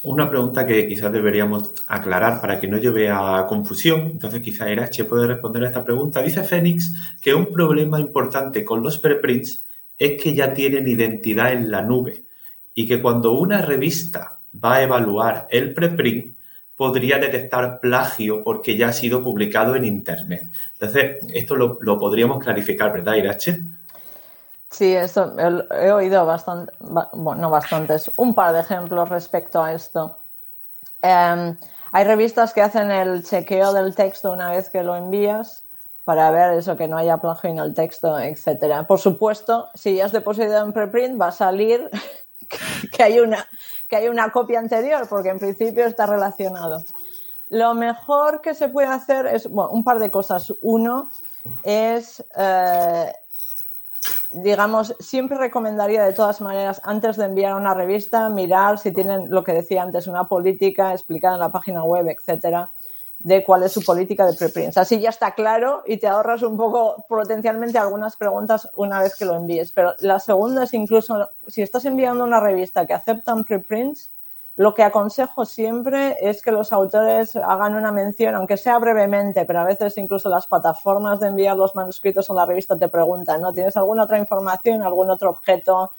[0.02, 4.00] una pregunta que quizás deberíamos aclarar para que no lleve a confusión.
[4.12, 6.22] Entonces, quizás Irache puede responder a esta pregunta.
[6.22, 9.64] Dice Fénix que un problema importante con los preprints
[9.98, 12.24] es que ya tienen identidad en la nube
[12.74, 16.36] y que cuando una revista va a evaluar el preprint
[16.74, 20.50] podría detectar plagio porque ya ha sido publicado en Internet.
[20.72, 23.60] Entonces, esto lo, lo podríamos clarificar, ¿verdad, Irache?
[24.72, 30.16] Sí, eso he oído bastante, bueno, no bastantes, un par de ejemplos respecto a esto.
[31.02, 31.54] Eh,
[31.94, 35.62] Hay revistas que hacen el chequeo del texto una vez que lo envías
[36.04, 38.86] para ver eso, que no haya plagio en el texto, etcétera.
[38.86, 41.90] Por supuesto, si ya has depositado en preprint, va a salir
[42.96, 43.46] que hay una,
[43.90, 46.82] que hay una copia anterior, porque en principio está relacionado.
[47.50, 50.50] Lo mejor que se puede hacer es, bueno, un par de cosas.
[50.62, 51.10] Uno
[51.62, 53.12] es, eh,
[54.32, 59.44] digamos, siempre recomendaría de todas maneras, antes de enviar una revista, mirar si tienen lo
[59.44, 62.70] que decía antes, una política explicada en la página web, etcétera,
[63.18, 64.78] de cuál es su política de preprints.
[64.78, 69.24] Así ya está claro y te ahorras un poco potencialmente algunas preguntas una vez que
[69.24, 69.72] lo envíes.
[69.72, 74.10] Pero la segunda es incluso, si estás enviando una revista que aceptan preprints,
[74.56, 79.60] lo que aconsejo siempre es que los autores hagan una mención, aunque sea brevemente, pero
[79.60, 83.52] a veces incluso las plataformas de enviar los manuscritos a la revista te preguntan, ¿no?
[83.52, 85.92] ¿Tienes alguna otra información, algún otro objeto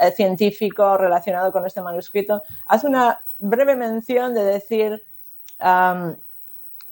[0.00, 2.42] eh, científico relacionado con este manuscrito?
[2.66, 5.02] Haz una breve mención de decir,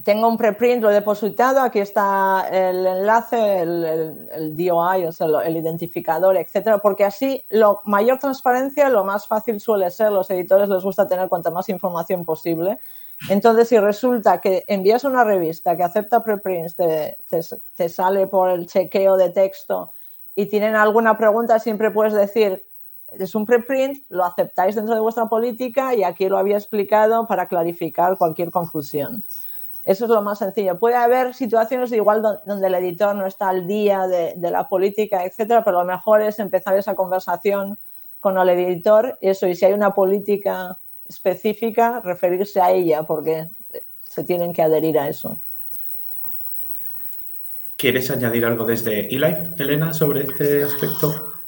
[0.05, 5.09] tengo un preprint, lo he depositado, aquí está el enlace, el, DOI,
[5.45, 10.13] el identificador, etcétera, porque así lo mayor transparencia, lo más fácil suele ser.
[10.13, 12.79] Los editores les gusta tener cuanta más información posible.
[13.29, 17.19] Entonces, si resulta que envías una revista que acepta preprints, te,
[17.75, 19.93] te sale por el chequeo de texto
[20.37, 22.65] y tienen alguna pregunta, siempre puedes decir,
[23.11, 27.49] es un preprint, lo aceptáis dentro de vuestra política y aquí lo había explicado para
[27.49, 29.25] clarificar cualquier confusión.
[29.89, 30.79] Eso es lo más sencillo.
[30.79, 35.65] Puede haber situaciones igual donde el editor no está al día de, la política, etcétera,
[35.65, 37.79] pero lo mejor es empezar esa conversación
[38.21, 40.77] con el editor, eso, y si hay una política
[41.09, 43.49] específica, referirse a ella, porque
[44.07, 45.39] se tienen que adherir a eso.
[47.75, 51.39] ¿Quieres añadir algo desde eLife, Elena, sobre este aspecto?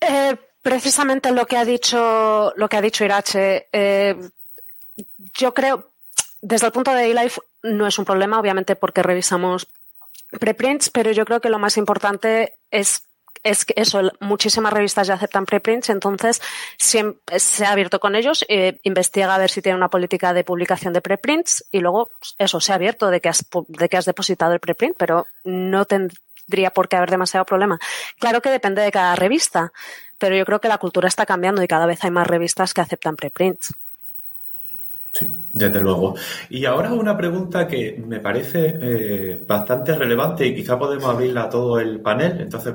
[0.00, 3.68] Eh, precisamente lo que ha dicho, lo que ha dicho Irache.
[3.70, 4.16] Eh,
[5.38, 5.90] yo creo,
[6.42, 9.66] desde el punto de eLife, no es un problema, obviamente, porque revisamos
[10.38, 13.02] preprints, pero yo creo que lo más importante es
[13.42, 16.40] es que eso, muchísimas revistas ya aceptan preprints, entonces
[16.78, 20.44] siempre, se ha abierto con ellos, eh, investiga a ver si tiene una política de
[20.44, 22.08] publicación de preprints y luego
[22.38, 25.84] eso, se ha abierto de que has, de que has depositado el preprint, pero no
[25.84, 27.78] tendría por qué haber demasiado problema.
[28.18, 29.72] Claro que depende de cada revista,
[30.18, 32.80] pero yo creo que la cultura está cambiando y cada vez hay más revistas que
[32.80, 33.74] aceptan preprints.
[35.14, 36.16] Sí, desde luego.
[36.50, 41.48] Y ahora una pregunta que me parece eh, bastante relevante y quizá podemos abrirla a
[41.48, 42.74] todo el panel, entonces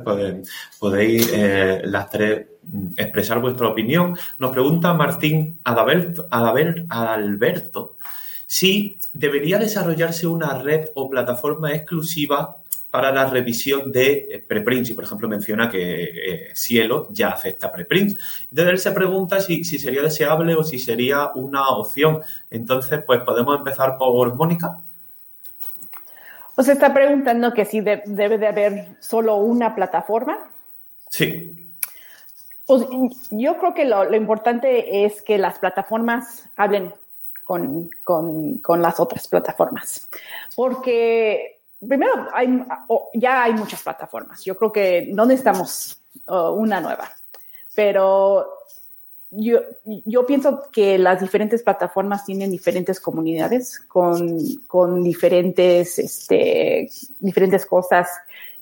[0.80, 4.18] podéis eh, las tres mm, expresar vuestra opinión.
[4.38, 7.98] Nos pregunta Martín Adalberto, Adalberto
[8.52, 12.59] si debería desarrollarse una red o plataforma exclusiva
[12.90, 17.72] para la revisión de eh, preprints y, por ejemplo, menciona que eh, Cielo ya acepta
[17.72, 18.16] preprints.
[18.50, 22.22] Entonces, él se pregunta si, sería deseable o si sería una opción.
[22.50, 24.80] Entonces, pues podemos empezar por Mónica.
[26.56, 30.52] Os está preguntando que si debe de haber solo una plataforma.
[31.10, 31.74] Sí.
[32.66, 32.86] Pues
[33.32, 36.94] yo creo que lo, importante es que las plataformas hablen
[37.44, 40.08] con, con las otras plataformas.
[40.56, 42.64] Porque primero, hay,
[43.14, 44.44] ya hay muchas plataformas.
[44.44, 47.10] Yo creo que no necesitamos uh, una nueva,
[47.76, 48.48] pero
[49.32, 57.66] yo, yo, pienso que las diferentes plataformas tienen diferentes comunidades con, con diferentes, este, diferentes
[57.66, 58.10] cosas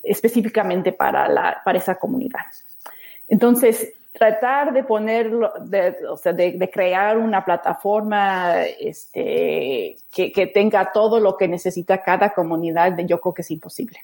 [0.04, 2.42] específicamente para, la, para esa comunidad.
[3.28, 11.20] Entonces, tratar de ponerlo, de, o sea, de, crear una plataforma este, que, tenga todo
[11.20, 14.00] lo que necesita cada comunidad, yo creo que es imposible.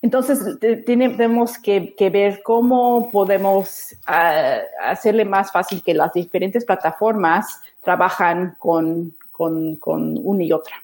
[0.00, 8.56] Entonces, tenemos que, ver cómo podemos ah, hacerle más fácil que las diferentes plataformas trabajan
[8.58, 10.76] con, con, con una y otra.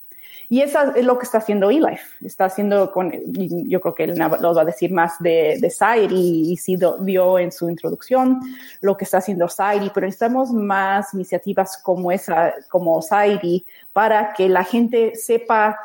[0.49, 2.05] Y eso es lo que está haciendo eLife.
[2.25, 5.73] Está haciendo con, yo creo que él lo va a decir más de, de
[6.11, 8.41] y, y sí dio en su introducción
[8.81, 14.49] lo que está haciendo Sairi, pero necesitamos más iniciativas como esa, como Sairi, para que
[14.49, 15.79] la gente sepa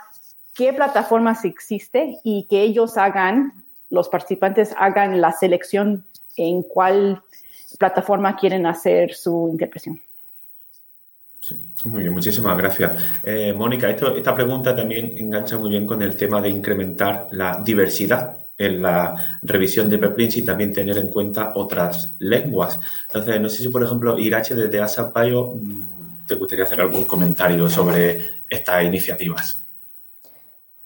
[0.53, 3.53] qué plataformas existe y que ellos hagan,
[3.89, 6.05] los participantes hagan la selección
[6.35, 7.21] en cuál
[7.77, 10.01] plataforma quieren hacer su interpretación.
[11.39, 13.01] Sí, muy bien, muchísimas gracias.
[13.23, 17.61] Eh, Mónica, esto, esta pregunta también engancha muy bien con el tema de incrementar la
[17.63, 22.77] diversidad en la revisión de preprints y también tener en cuenta otras lenguas.
[23.07, 27.69] Entonces, no sé si, por ejemplo, Irache desde Asapayo mm, te gustaría hacer algún comentario
[27.69, 29.58] sobre estas iniciativas.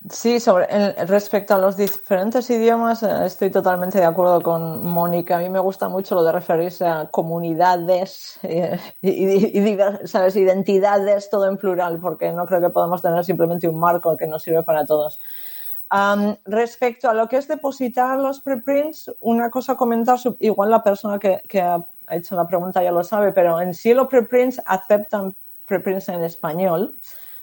[0.10, 0.68] Sí, sobre
[1.06, 5.38] respecto a los diferentes idiomas, eh, estoy totalmente de acuerdo con Mónica.
[5.38, 10.36] A mí me gusta mucho lo de referirse a comunidades eh, y, ¿sabes?
[10.36, 14.43] identidades, todo en plural, porque no creo que podamos tener simplemente un marco que nos
[14.43, 15.22] sirve para todos.
[16.45, 21.41] respecto a lo que es depositar los preprints, una cosa comentar, igual la persona que,
[21.47, 25.34] que ha hecho la pregunta ya lo sabe, pero en sí los preprints aceptan
[25.66, 26.93] preprints en español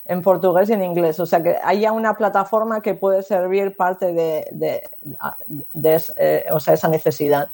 [0.05, 1.19] en portugués y en inglés.
[1.19, 6.73] O sea que haya una plataforma que puede servir parte de, de, eh, o sea,
[6.73, 7.49] esa necesidad.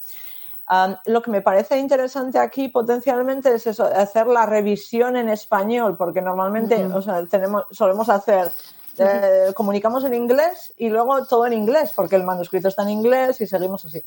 [1.05, 6.21] lo que me parece interesante aquí potencialmente es eso, hacer la revisión en español, porque
[6.21, 8.51] normalmente o sea, tenemos, solemos hacer,
[8.97, 13.39] eh, comunicamos en inglés y luego todo en inglés, porque el manuscrito está en inglés
[13.41, 14.03] y seguimos así.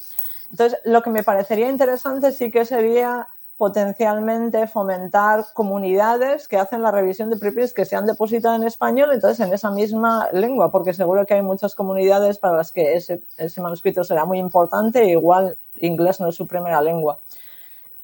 [0.50, 3.28] Entonces, lo que me parecería interesante sí que sería
[3.60, 9.10] potencialmente fomentar comunidades que hacen la revisión de preprints que se han depositado en español,
[9.12, 13.20] entonces en esa misma lengua, porque seguro que hay muchas comunidades para las que ese,
[13.60, 17.18] manuscrito será muy importante, e igual inglés no es su primera lengua.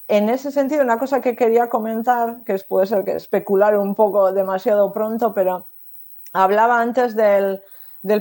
[0.07, 4.31] En ese sentido, una cosa que quería comentar, que puede ser que especular un poco
[4.31, 5.65] demasiado pronto, pero
[6.33, 7.63] hablaba antes del,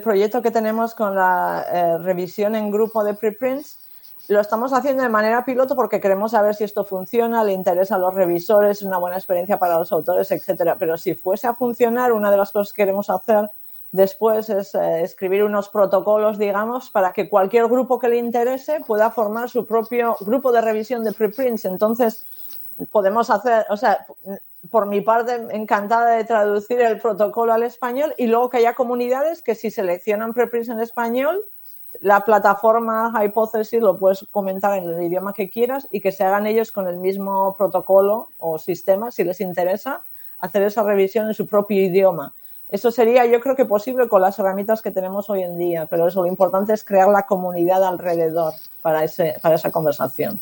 [0.03, 3.86] proyecto que tenemos con la eh, revisión en grupo de preprints
[4.29, 7.99] lo estamos haciendo de manera piloto porque queremos saber si esto funciona, le interesa a
[7.99, 10.77] los revisores, es una buena experiencia para los autores, etcétera.
[10.79, 13.51] Pero si fuese a funcionar, una de las cosas que queremos hacer
[13.93, 19.11] después es eh, escribir unos protocolos, digamos, para que cualquier grupo que le interese pueda
[19.11, 21.65] formar su propio grupo de revisión de preprints.
[21.65, 22.27] Entonces,
[22.91, 24.07] podemos hacer, o sea,
[24.71, 29.43] por mi parte, encantada de traducir el protocolo al español y luego que haya comunidades
[29.43, 31.45] que si seleccionan preprints en español,
[32.01, 36.47] la plataforma Hypothesis lo puedes comentar en el idioma que quieras y que se hagan
[36.47, 40.03] ellos con el mismo protocolo o sistema, si les interesa,
[40.39, 42.35] hacer esa revisión en su propio idioma.
[42.69, 46.09] Eso sería, yo creo que posible con las herramientas que tenemos hoy en día, pero
[46.09, 50.41] eso lo importante es crear la comunidad alrededor para, ese, para esa conversación.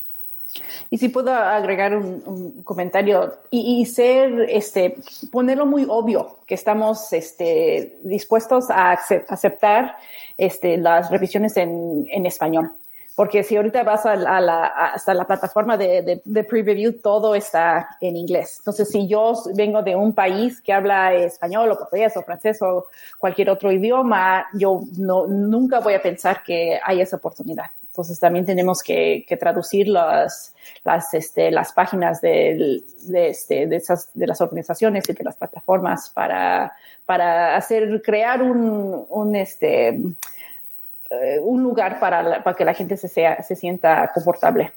[0.91, 4.97] Y si puedo agregar un, comentario y, ser, este,
[5.33, 8.93] ponerlo muy obvio que estamos este, dispuestos a
[9.29, 9.97] aceptar
[10.39, 12.71] este, las revisiones en, en español.
[13.17, 17.97] Porque si ahorita vas a la, hasta la plataforma de, de, de pre-review, todo está
[18.01, 18.57] en inglés.
[18.59, 22.87] Entonces, si yo vengo de un país que habla español o portugués o francés o
[23.19, 27.71] cualquier otro idioma, yo no, nunca voy a pensar que hay esa oportunidad.
[27.95, 32.83] Entonces también tenemos que, traducir las, las, este, las páginas de,
[33.15, 36.75] este, de, esas, de las organizaciones y de las plataformas para,
[37.07, 43.07] para hacer, crear un, un, este, eh, un lugar para, para, que la gente se,
[43.07, 44.73] sea, se sienta confortable.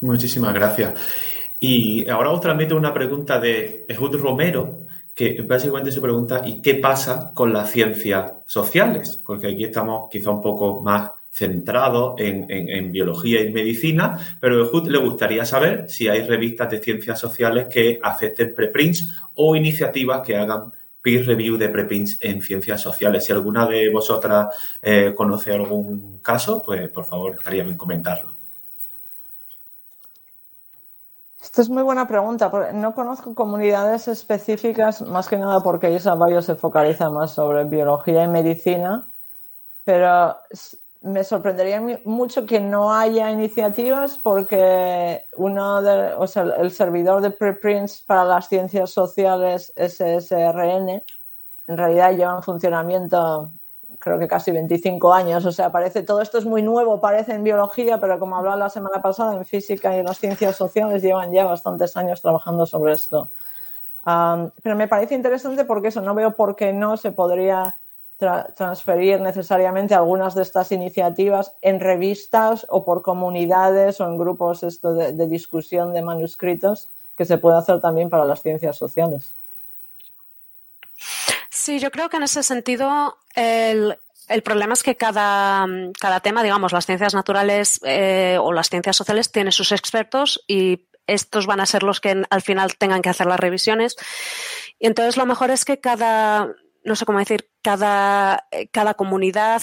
[0.00, 0.94] Muchísimas gracias.
[1.60, 4.83] Y ahora otra vez una pregunta de Ehud Romero,
[5.14, 9.20] que básicamente se pregunta ¿y qué pasa con las ciencias sociales?
[9.24, 15.44] Porque aquí estamos quizá un poco más centrados en, biología y medicina, pero le gustaría
[15.44, 21.26] saber si hay revistas de ciencias sociales que acepten preprints o iniciativas que hagan peer
[21.26, 23.24] review de preprints en ciencias sociales.
[23.24, 28.33] Si alguna de vosotras eh, conoce algún caso, pues por favor estaría bien comentarlo.
[31.44, 32.50] Esto es muy buena pregunta.
[32.72, 38.24] No conozco comunidades específicas, más que nada porque Isa Bayo se focaliza más sobre biología
[38.24, 39.06] y medicina,
[39.84, 40.38] pero
[41.02, 47.30] me sorprendería mucho que no haya iniciativas porque uno de, o sea, el servidor de
[47.30, 51.02] preprints para las ciencias sociales SSRN
[51.66, 53.50] en realidad lleva en funcionamiento
[53.98, 55.44] creo que casi 25 años.
[55.44, 58.70] O sea, parece, todo esto es muy nuevo, parece en biología, pero como hablaba la
[58.70, 62.92] semana pasada, en física y en las ciencias sociales llevan ya bastantes años trabajando sobre
[62.92, 63.28] esto.
[64.04, 67.76] pero me parece interesante porque eso, no veo por qué no se podría
[68.54, 74.94] transferir necesariamente algunas de estas iniciativas en revistas o por comunidades o en grupos esto
[74.94, 79.34] de, de discusión de manuscritos que se puede hacer también para las ciencias sociales.
[81.64, 83.96] Sí, yo creo que en ese sentido el,
[84.44, 85.66] problema es que cada,
[85.98, 90.90] cada, tema, digamos, las ciencias naturales eh, o las ciencias sociales tiene sus expertos y
[91.06, 93.96] estos van a ser los que al final tengan que hacer las revisiones.
[94.78, 96.50] Y entonces lo mejor es que cada,
[96.84, 99.62] no sé cómo decir, cada, cada comunidad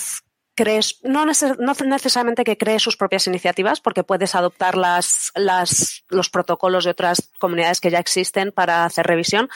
[0.56, 6.32] crees, no, no, necesariamente que cree sus propias iniciativas, porque puedes adoptar las, las, los
[6.32, 9.50] protocolos de otras comunidades que ya existen para hacer revisión,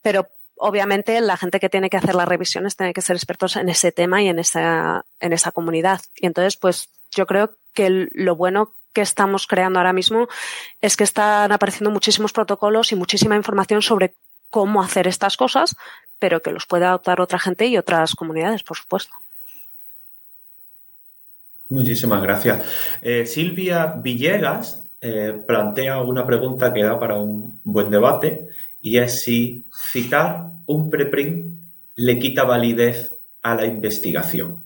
[0.00, 0.30] pero
[0.64, 3.90] obviamente la gente que tiene que hacer las revisiones tiene que ser expertos en ese
[3.90, 6.00] tema y en esa, en esa comunidad.
[6.14, 10.28] Y entonces, pues yo creo que lo bueno que estamos creando ahora mismo
[10.80, 14.14] es que están apareciendo muchísimos protocolos y muchísima información sobre
[14.50, 15.74] cómo hacer estas cosas,
[16.20, 19.16] pero que los puede adoptar otra gente y otras comunidades, por supuesto.
[21.70, 22.62] Muchísimas gracias.
[23.00, 28.46] Eh, Silvia Villegas eh, plantea una pregunta que da para un buen debate
[28.80, 31.58] y es si citar un preprint
[31.96, 34.62] le quita validez a la investigación.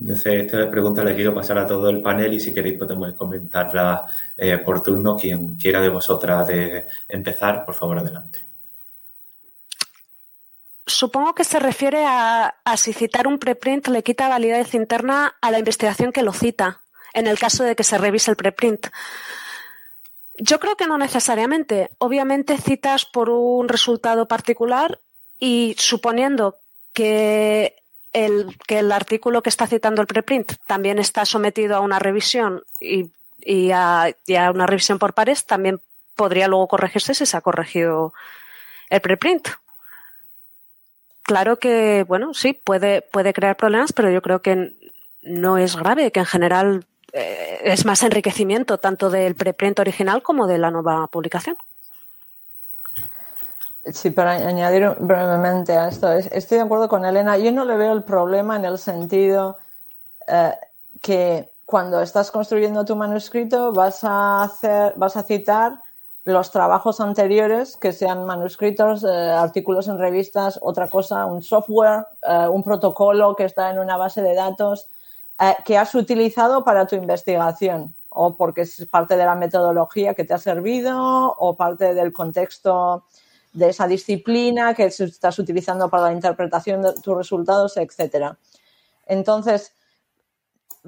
[0.00, 4.06] Entonces, esta pregunta le quiero pasar a todo el panel y si queréis podemos comentarla
[4.36, 5.16] eh, por turno.
[5.16, 8.50] Quien quiera de vosotras de empezar, por favor, adelante.
[10.86, 15.58] Supongo que se refiere a, si citar un preprint le quita validez interna a la
[15.58, 16.80] investigación que lo cita,
[17.12, 18.88] en el caso de que se revise el preprint.
[20.42, 21.90] Yo creo que no necesariamente.
[21.98, 24.98] Obviamente citas por un resultado particular
[25.38, 26.56] y suponiendo
[26.94, 27.76] que
[28.12, 32.62] el, que el artículo que está citando el preprint también está sometido a una revisión
[32.80, 33.10] y,
[33.70, 34.14] a,
[34.52, 35.80] una revisión por pares, también
[36.16, 38.14] podría luego corregirse si se ha corregido
[38.88, 39.46] el preprint.
[41.22, 44.74] Claro que, bueno, sí, puede, puede crear problemas, pero yo creo que
[45.22, 50.46] no es grave, que en general eh, es más enriquecimiento tanto del preprint original como
[50.46, 51.56] de la nueva publicación.
[53.84, 57.38] Sí, para añadir brevemente a esto, estoy de acuerdo con Elena.
[57.38, 59.56] Yo no le veo el problema en el sentido
[60.26, 60.54] eh,
[61.00, 65.80] que cuando estás construyendo tu manuscrito vas a hacer, vas a citar
[66.24, 72.04] los trabajos anteriores, que sean manuscritos, eh, artículos en revistas, otra cosa, un software,
[72.50, 74.88] un protocolo que está en una base de datos
[75.64, 80.34] que has utilizado para tu investigación o porque es parte de la metodología que te
[80.34, 83.04] ha servido o parte del contexto
[83.52, 88.36] de esa disciplina que estás utilizando para la interpretación de tus resultados, etcétera.
[89.06, 89.72] Entonces,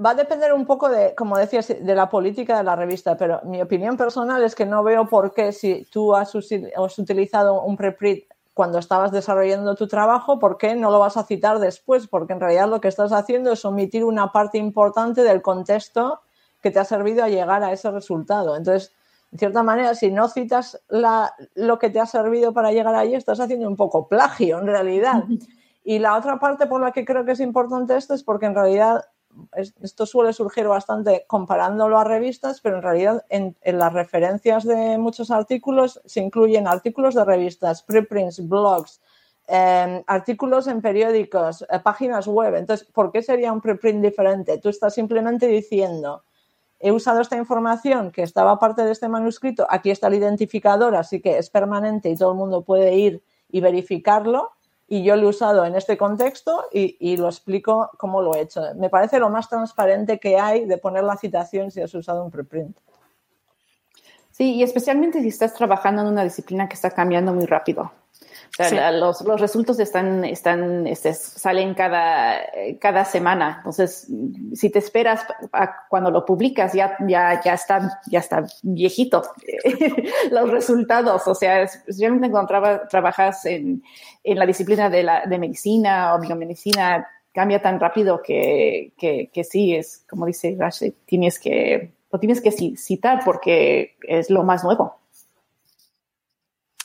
[0.02, 3.40] va a depender un poco de, como decías, de la política de la revista, pero
[3.44, 8.24] mi opinión personal es que no veo por qué si tú has, utilizado un preprint
[8.54, 12.06] cuando estabas desarrollando tu trabajo, ¿por qué no lo vas a citar después?
[12.06, 16.20] Porque en realidad lo que estás haciendo es omitir una parte importante del contexto
[16.60, 18.56] que te ha servido a llegar a ese resultado.
[18.56, 18.92] Entonces,
[19.32, 20.82] en cierta manera, si no citas
[21.54, 25.24] lo que te ha servido para llegar allí, estás haciendo un poco plagio en realidad.
[25.84, 28.54] Y la otra parte por la que creo que es importante esto es porque en
[28.54, 29.04] realidad
[29.54, 35.30] esto suele surgir bastante comparándolo a revistas, pero en realidad en, las referencias de muchos
[35.30, 39.00] artículos se incluyen artículos de revistas, preprints, blogs,
[39.46, 42.54] em, artículos en periódicos, eh, páginas web.
[42.54, 44.58] Entonces, ¿por qué sería un preprint diferente?
[44.58, 46.22] Tú estás simplemente diciendo
[46.82, 51.20] he usado esta información que estaba parte de este manuscrito, aquí está el identificador, así
[51.20, 54.50] que es permanente y todo el mundo puede ir y verificarlo.
[54.92, 58.60] Y yo lo he usado en este contexto y, lo explico cómo lo he hecho.
[58.74, 62.30] Me parece lo más transparente que hay de poner la citación si has usado un
[62.30, 62.76] preprint.
[64.32, 67.90] Sí, y especialmente si estás trabajando en una disciplina que está cambiando muy rápido
[68.58, 72.38] los, los, resultados están, están, este, salen cada,
[72.80, 73.56] cada semana.
[73.58, 74.08] Entonces,
[74.54, 75.24] si te esperas
[75.88, 79.22] cuando lo publicas, ya, ya, ya está, ya está viejito
[80.30, 81.26] los resultados.
[81.26, 82.48] O sea, especialmente cuando
[82.88, 83.82] trabajas en,
[84.22, 89.44] en, la disciplina de, la, de medicina o biomedicina, cambia tan rápido que, que, que
[89.44, 94.62] sí, es como dice Rash, tienes que, lo tienes que citar porque es lo más
[94.62, 95.01] nuevo.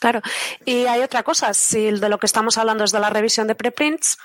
[0.00, 0.20] Claro.
[0.64, 3.54] Y hay otra cosa, si de lo que estamos hablando es de la revisión de
[3.54, 4.18] preprints,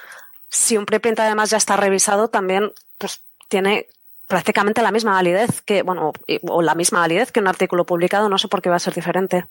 [0.50, 3.88] si un preprint además ya está revisado, también pues tiene
[4.28, 6.14] prácticamente la misma validez que, bueno,
[6.44, 8.94] o la misma validez que un artículo publicado, no sé por qué va a ser
[8.94, 9.46] diferente.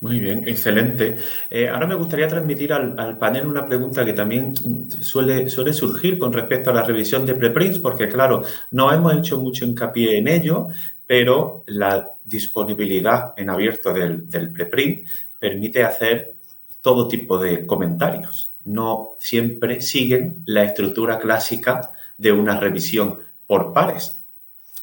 [0.00, 1.16] Muy bien, excelente.
[1.50, 4.54] Eh, ahora me gustaría transmitir al, panel una pregunta que también
[5.00, 9.38] suele, suele surgir con respecto a la revisión de preprints, porque claro, no hemos hecho
[9.38, 10.68] mucho hincapié en ello,
[11.06, 15.06] pero la disponibilidad en abierto del, preprint
[15.38, 16.34] permite hacer
[16.82, 18.50] todo tipo de comentarios.
[18.64, 24.20] No siempre siguen la estructura clásica de una revisión por pares.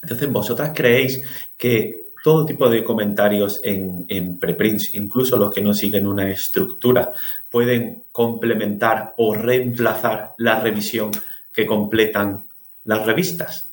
[0.01, 1.23] Entonces, ¿vosotras creéis
[1.57, 7.11] que todo tipo de comentarios en, en, preprints, incluso los que no siguen una estructura,
[7.49, 11.11] pueden complementar o reemplazar la revisión
[11.51, 12.45] que completan
[12.85, 13.72] las revistas?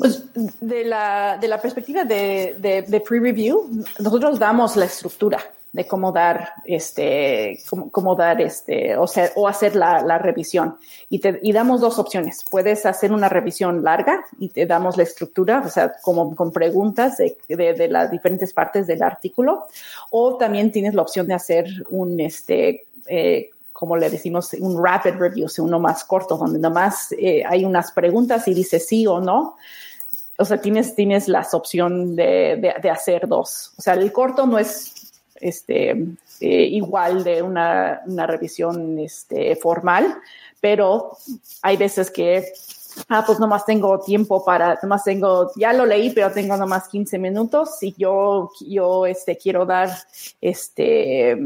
[0.00, 0.24] Pues
[0.62, 5.38] de la, de la perspectiva de, de, pre-review, nosotros damos la estructura
[5.72, 7.60] de cómo dar este,
[7.92, 10.78] cómo, dar este, o, hacer la, la revisión.
[11.10, 12.46] Y, te, y damos dos opciones.
[12.50, 17.18] Puedes hacer una revisión larga y te damos la estructura, o sea, como con preguntas
[17.18, 19.66] de, de, de las diferentes partes del artículo.
[20.10, 25.16] O también tienes la opción de hacer un, este, eh, como le decimos, un rapid
[25.18, 29.06] review, o sea, uno más corto, donde nomás eh, hay unas preguntas y dice sí
[29.06, 29.56] o no
[30.40, 33.72] o sea, tienes, tienes la opción de, de, hacer dos.
[33.76, 35.90] O sea, el corto no es este,
[36.40, 40.16] eh, igual de una, una, revisión este, formal,
[40.60, 41.16] pero
[41.60, 42.46] hay veces que,
[43.08, 47.18] ah, pues nomás tengo tiempo para, nomás tengo, ya lo leí, pero tengo nomás 15
[47.18, 49.90] minutos y yo, yo este, quiero dar
[50.40, 51.38] este,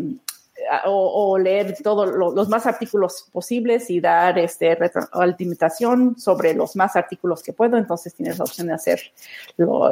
[0.87, 7.43] o, leer todos los más artículos posibles y dar este, retroalimentación sobre los más artículos
[7.43, 9.01] que puedo, entonces tienes la opción de hacer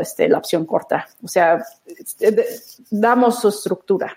[0.00, 1.08] este, la opción corta.
[1.22, 2.46] O sea, este,
[2.90, 4.16] damos su estructura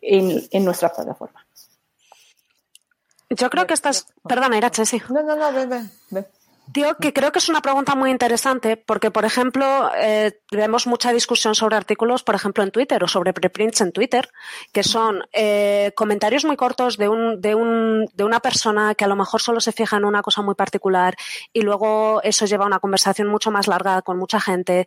[0.00, 1.44] en, en nuestra plataforma.
[3.30, 4.06] Yo creo que estás.
[4.28, 5.02] Perdona, Irache, sí.
[5.08, 6.26] No, no, no, ven, ven, ven.
[6.66, 11.12] Digo que creo que es una pregunta muy interesante porque, por ejemplo, eh, vemos mucha
[11.12, 14.30] discusión sobre artículos, por ejemplo, en Twitter o sobre preprints en Twitter,
[14.72, 19.08] que son eh, comentarios muy cortos de, un, de, un, de una persona que a
[19.08, 21.14] lo mejor solo se fija en una cosa muy particular
[21.52, 24.86] y luego eso lleva a una conversación mucho más larga con mucha gente.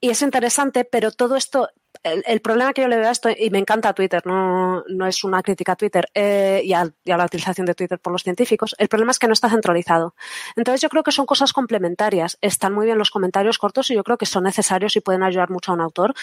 [0.00, 1.68] Y es interesante, pero todo esto
[2.02, 5.22] el, problema que yo le veo a esto, y me encanta Twitter, no, no es
[5.24, 8.88] una crítica a Twitter eh, y, a, la utilización de Twitter por los científicos, el
[8.88, 10.14] problema es que no está centralizado.
[10.56, 12.38] Entonces yo creo que son cosas complementarias.
[12.40, 15.50] Están muy bien los comentarios cortos y yo creo que son necesarios y pueden ayudar
[15.50, 16.14] mucho a un autor,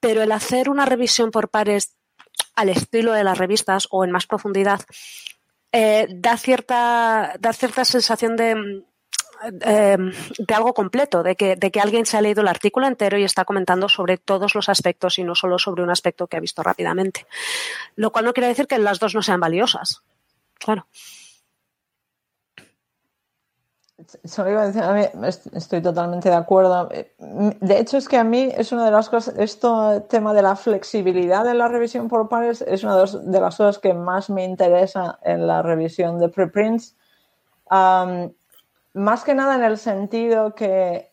[0.00, 1.96] pero el hacer una revisión por pares
[2.54, 4.80] al estilo de las revistas o en más profundidad
[5.72, 8.84] eh, da, cierta, da cierta sensación de
[9.42, 13.18] Em, de algo completo, de que, de que alguien se ha leído el artículo entero
[13.18, 16.40] y está comentando sobre todos los aspectos y no solo sobre un aspecto que ha
[16.40, 17.26] visto rápidamente.
[17.96, 20.02] Lo cual no quiere decir que las dos no sean valiosas.
[20.58, 20.86] Claro.
[25.52, 26.88] Estoy totalmente de acuerdo.
[27.18, 30.54] De hecho, es que a mí es una de las cosas, esto tema de la
[30.54, 35.18] flexibilidad en la revisión por pares es una de las cosas que más me interesa
[35.22, 36.94] en la revisión de preprints.
[38.96, 41.12] Más que nada en el sentido que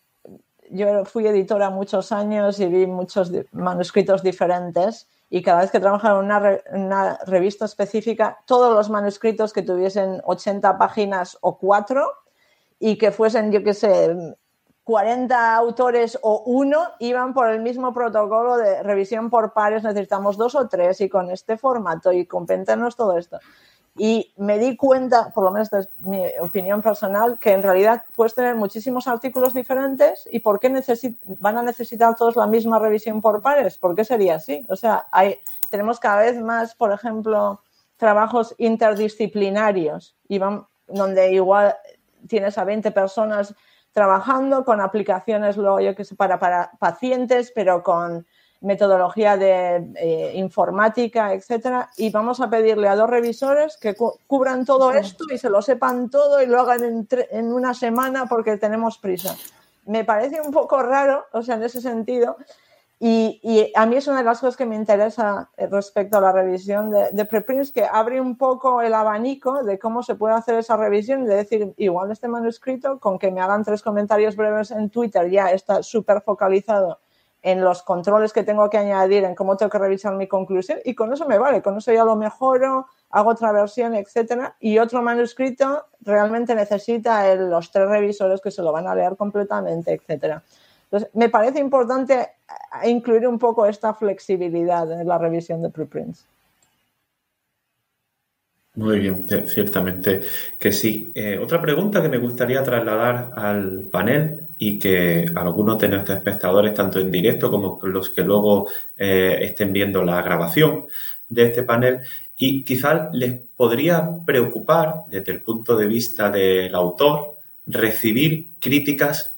[0.71, 6.21] yo fui editora muchos años y vi muchos manuscritos diferentes y cada vez que trabajaba
[6.21, 12.09] en una, revista específica, todos los manuscritos que tuviesen 80 páginas o cuatro
[12.79, 14.15] y que fuesen, yo qué sé,
[14.85, 20.55] 40 autores o uno iban por el mismo protocolo de revisión por pares, necesitamos dos
[20.55, 23.39] o tres y con este formato y compéntenos todo esto.
[23.95, 28.33] Y me di cuenta, por lo menos es mi opinión personal, que en realidad puedes
[28.33, 30.73] tener muchísimos artículos diferentes y ¿por qué
[31.39, 33.77] van a necesitar todos la misma revisión por pares?
[33.77, 34.65] ¿Por qué sería así?
[34.69, 35.37] O sea, hay,
[35.69, 37.61] tenemos cada vez más, por ejemplo,
[37.97, 41.75] trabajos interdisciplinarios y van, donde igual
[42.27, 43.53] tienes a 20 personas
[43.91, 48.25] trabajando con aplicaciones luego yo que sé, para, para pacientes, pero con
[48.63, 53.95] metodología de eh, informática, etcétera, y vamos a pedirle a dos revisores que
[54.25, 58.25] cubran todo esto y se lo sepan todo y lo hagan en, en, una semana
[58.25, 59.35] porque tenemos prisa.
[59.85, 62.37] Me parece un poco raro, o sea, en ese sentido,
[62.99, 66.21] y, y a mí es una de las cosas que me interesa eh, respecto a
[66.21, 70.35] la revisión de, de preprints, que abre un poco el abanico de cómo se puede
[70.35, 74.71] hacer esa revisión, de decir, igual este manuscrito, con que me hagan tres comentarios breves
[74.71, 76.99] en Twitter, ya está súper focalizado
[77.43, 80.95] en los controles que tengo que añadir, en cómo tengo que revisar mi conclusión, y
[80.95, 85.01] con eso me vale, con eso ya lo mejoro, hago otra versión, etcétera, y otro
[85.01, 90.41] manuscrito realmente necesita los tres revisores que se lo van a leer completamente, etcétera.
[90.85, 92.29] Entonces, me parece importante
[92.85, 96.25] incluir un poco esta flexibilidad en la revisión de preprints.
[98.75, 100.21] Muy bien, ciertamente
[100.57, 101.11] que sí.
[101.13, 106.73] Eh, otra pregunta que me gustaría trasladar al panel y que algunos de nuestros espectadores,
[106.73, 110.85] tanto en directo como los que luego eh, estén viendo la grabación
[111.29, 111.99] de este panel,
[112.35, 119.35] y quizás les podría preocupar desde el punto de vista del autor recibir críticas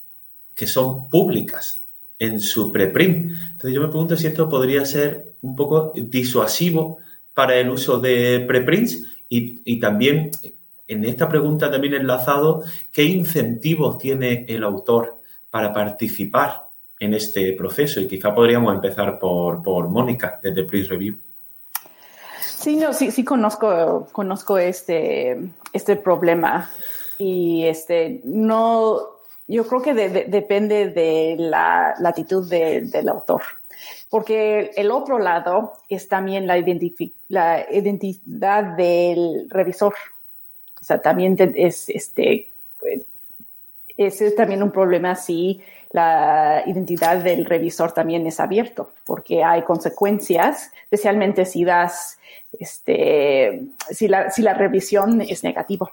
[0.54, 1.82] que son públicas
[2.18, 3.32] en su preprint.
[3.52, 6.98] Entonces yo me pregunto si esto podría ser un poco disuasivo
[7.34, 10.30] para el uso de preprints y, también
[10.88, 15.18] en esta pregunta también enlazado, ¿qué incentivos tiene el autor
[15.50, 16.66] para participar
[17.00, 18.00] en este proceso?
[18.00, 21.16] Y quizá podríamos empezar por, por Mónica, desde Please Review.
[22.40, 25.38] Sí, no, sí, sí conozco, conozco este,
[25.72, 26.70] este problema.
[27.18, 28.98] Y este, no,
[29.46, 33.42] yo creo que depende de la latitud del autor.
[34.08, 36.56] Porque el otro lado es también la,
[37.28, 39.94] la identidad del revisor.
[40.86, 42.52] Sea, también es, este,
[43.96, 45.60] ese es también un problema si
[45.90, 52.20] la identidad del revisor también es abierto, porque hay consecuencias, especialmente si das,
[52.52, 55.90] este, si la, si la revisión es negativa.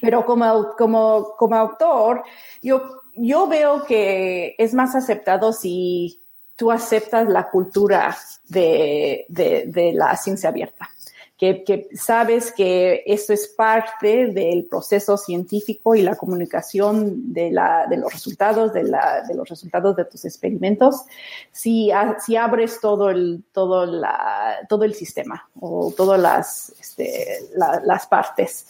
[0.00, 2.22] Pero como, como, como autor,
[2.62, 6.22] yo, yo veo que es más aceptado si
[6.56, 10.88] tú aceptas la cultura de, de la ciencia abierta
[11.38, 17.96] que, sabes que esto es parte del proceso científico y la comunicación de, la, de
[17.96, 21.04] los resultados, de, la, de, los resultados de tus experimentos,
[21.52, 21.92] si,
[22.26, 28.66] si abres todo el, todo, la, todo el sistema o todas las, este, las partes.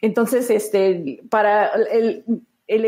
[0.00, 2.24] Entonces, este, para el,
[2.66, 2.84] el,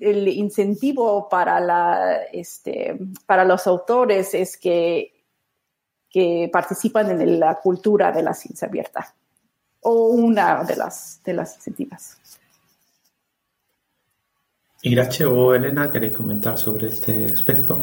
[0.00, 2.96] el, incentivo para, la, este,
[3.26, 5.13] para los autores es que
[6.14, 9.12] que participan en la cultura de la ciencia abierta
[9.80, 12.18] o una de las, de las iniciativas.
[14.82, 17.80] Irache o Elena, ¿queréis comentar sobre este aspecto?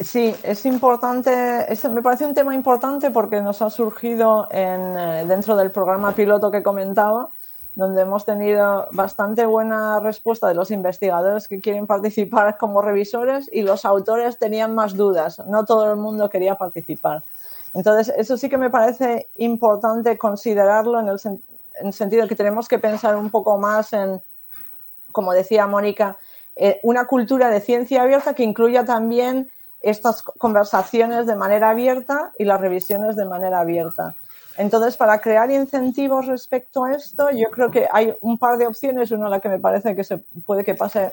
[0.00, 5.56] Sí, es importante, me parece un tema importante porque nos ha surgido en, eh, dentro
[5.56, 7.30] del programa piloto que comentaba,
[7.74, 13.62] donde hemos tenido bastante buena respuesta de los investigadores que quieren participar como revisores y
[13.62, 15.40] los autores tenían más dudas.
[15.46, 17.22] No todo el mundo quería participar.
[17.72, 21.18] Entonces, eso sí que me parece importante considerarlo en el,
[21.80, 24.22] en sentido que tenemos que pensar un poco más en,
[25.10, 26.16] como decía Mónica,
[26.54, 32.44] eh, una cultura de ciencia abierta que incluya también estas conversaciones de manera abierta y
[32.44, 34.14] las revisiones de manera abierta.
[34.56, 39.10] Entonces, para crear incentivos respecto a esto, yo creo que hay un par de opciones.
[39.10, 41.12] Una, la que me parece que se puede que pase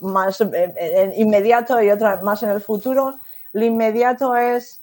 [0.00, 3.16] más eh, inmediato y otra más en el futuro.
[3.52, 4.82] Lo inmediato es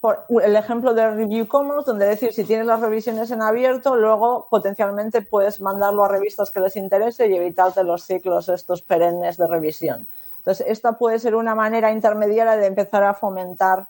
[0.00, 4.46] por el ejemplo de Review Commons, donde decir si tienes las revisiones en abierto, luego
[4.50, 9.46] potencialmente puedes mandarlo a revistas que les interese y evitarte los ciclos estos perennes de
[9.46, 10.06] revisión.
[10.38, 13.88] Entonces, esta puede ser una manera intermediaria de empezar a fomentar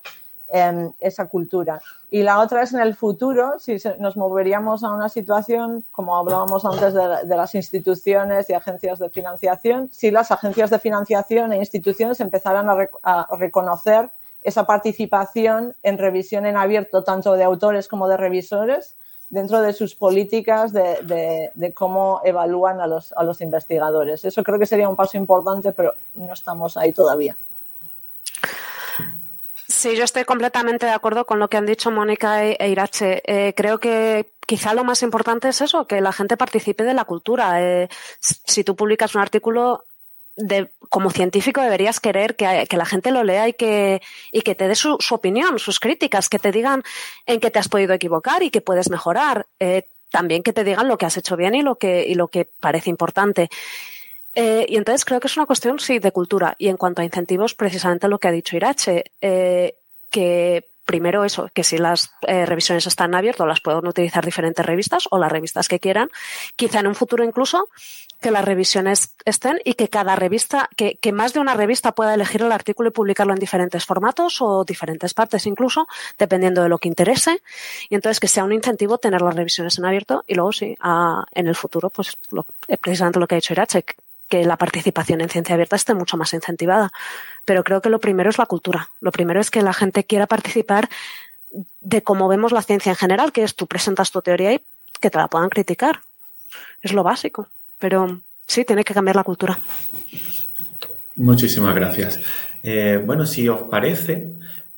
[0.49, 1.81] esa cultura.
[2.11, 6.65] Y la otra es en el futuro, si nos moveríamos a una situación, como hablábamos
[6.65, 12.21] antes de, las instituciones y agencias de financiación, si las agencias de financiación e instituciones
[12.21, 12.69] empezaran
[13.03, 14.11] a, reconocer
[14.43, 18.95] esa participación en revisión en abierto, tanto de autores como de revisores,
[19.29, 24.25] dentro de sus políticas de, de, cómo evalúan a los, a los investigadores.
[24.25, 27.37] Eso creo que sería un paso importante, pero no estamos ahí todavía.
[29.69, 33.23] Sí, yo estoy completamente de acuerdo con lo que han dicho Mónica e, e Irache.
[33.27, 37.05] Eh, creo que quizá lo más importante es eso, que la gente participe de la
[37.05, 37.61] cultura.
[37.61, 37.89] Eh,
[38.21, 39.85] si tú publicas un artículo,
[40.37, 44.69] de, como científico deberías querer que, la gente lo lea y que, y que te
[44.69, 46.83] dé su, opinión, sus críticas, que te digan
[47.25, 49.47] en qué te has podido equivocar y que puedes mejorar.
[49.59, 52.29] Eh, también que te digan lo que has hecho bien y lo que, y lo
[52.29, 53.49] que parece importante.
[54.39, 56.55] Eh, y entonces creo que es una cuestión, sí, de cultura.
[56.59, 59.79] Y en cuanto a incentivos, precisamente lo que ha dicho Irache, eh,
[60.11, 65.09] que primero eso, que si las eh, revisiones están abiertas, las pueden utilizar diferentes revistas
[65.11, 66.11] o las revistas que quieran.
[66.55, 67.71] Quizá en un futuro incluso
[68.21, 72.15] que las revisiones estén y que cada revista, que, que, más de una revista pueda
[72.15, 75.89] elegir el artículo y publicarlo en diferentes formatos o diferentes partes incluso,
[76.19, 77.43] dependiendo de lo que interese.
[77.89, 80.77] Y entonces que sea un incentivo tener las revisiones en abierto y luego sí,
[81.33, 82.17] en el futuro, pues
[82.81, 83.85] precisamente lo que ha dicho Irache,
[84.29, 86.93] que la participación en ciencia abierta esté mucho más incentivada.
[87.45, 88.91] Pero creo que lo primero es la cultura.
[89.01, 90.89] Lo primero es que la gente quiera participar
[91.81, 94.61] de cómo vemos la ciencia en general, que es tú presentas tu teoría y
[95.01, 96.01] que te la puedan criticar.
[96.83, 97.49] Es lo básico.
[97.79, 99.59] Pero sí, tiene que cambiar la cultura.
[101.15, 102.21] Muchísimas gracias.
[102.63, 104.33] Eh, bueno, si os parece,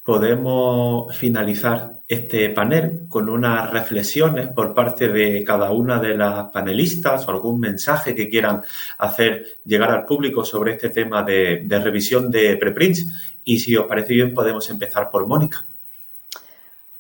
[0.05, 7.29] podemos finalizar este panel con unas reflexiones por parte de cada una de las panelistas
[7.29, 8.63] o algún mensaje que quieran
[8.97, 13.41] hacer llegar al público sobre este tema de, revisión de preprints.
[13.45, 15.67] Y si os parece bien, podemos empezar por Mónica.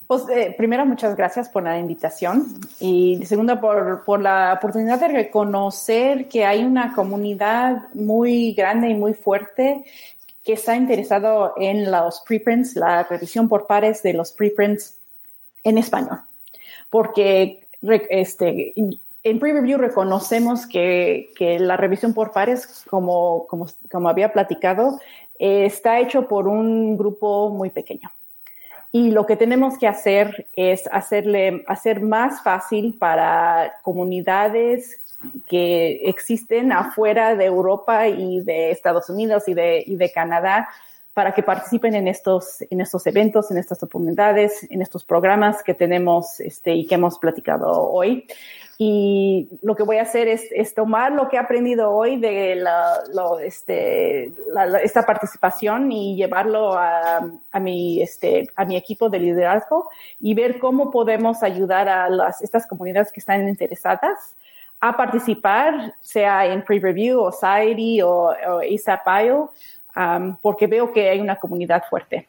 [0.06, 2.46] Pues eh, primero, muchas gracias por la invitación
[2.80, 8.94] y segundo, por, por, la oportunidad de reconocer que hay una comunidad muy grande y
[8.94, 9.84] muy fuerte
[10.42, 14.97] que está interesado en los preprints, la revisión por pares de los preprints
[15.68, 16.20] en español.
[16.90, 18.74] Porque este,
[19.22, 24.98] en pre-review reconocemos que, que, la revisión por pares, como, como, como había platicado,
[25.38, 28.10] eh, está hecho por un grupo muy pequeño.
[28.90, 34.98] Y lo que tenemos que hacer es hacerle, hacer más fácil para comunidades
[35.48, 40.68] que existen afuera de Europa y de Estados Unidos y de, y de Canadá
[41.18, 45.74] para que participen en estos, en estos eventos, en estas oportunidades, en estos programas que
[45.74, 48.24] tenemos este, y que hemos platicado hoy.
[48.78, 52.54] Y lo que voy a hacer es, es tomar lo que he aprendido hoy de
[52.54, 59.10] la, lo, este, la, esta participación y llevarlo a, a, mi, este, a mi equipo
[59.10, 59.90] de liderazgo
[60.20, 64.36] y ver cómo podemos ayudar a las, estas comunidades que están interesadas
[64.80, 69.50] a participar, sea en pre-review o SAIRI o, o ASAP.io,
[69.98, 72.28] um, porque veo que hay una comunidad fuerte.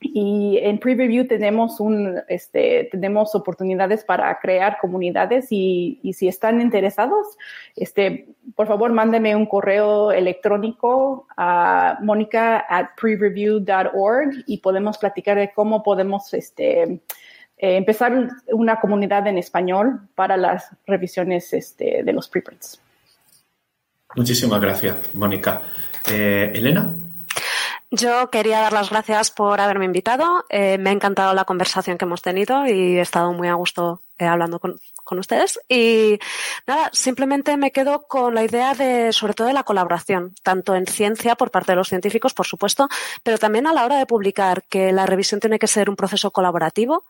[0.00, 6.60] Y en Preview tenemos, un, este, tenemos oportunidades para crear comunidades y, y, si están
[6.60, 7.26] interesados,
[7.74, 15.52] este, por favor, mándeme un correo electrónico a monica at prereview.org y podemos platicar de
[15.54, 17.00] cómo podemos este, eh,
[17.76, 22.80] empezar una comunidad en español para las revisiones este, de los preprints.
[24.16, 25.62] Muchísimas gracias, Mónica.
[26.08, 26.94] Eh, Elena.
[27.90, 30.44] Yo quería dar las gracias por haberme invitado.
[30.48, 34.02] Eh, me ha encantado la conversación que hemos tenido y he estado muy a gusto
[34.18, 35.60] eh, hablando con, con, ustedes.
[35.68, 36.18] Y
[36.66, 40.86] nada, simplemente me quedo con la idea de, sobre todo, de la colaboración, tanto en
[40.86, 42.88] ciencia por parte de los científicos, por supuesto,
[43.22, 46.32] pero también a la hora de publicar, que la revisión tiene que ser un proceso
[46.32, 47.04] colaborativo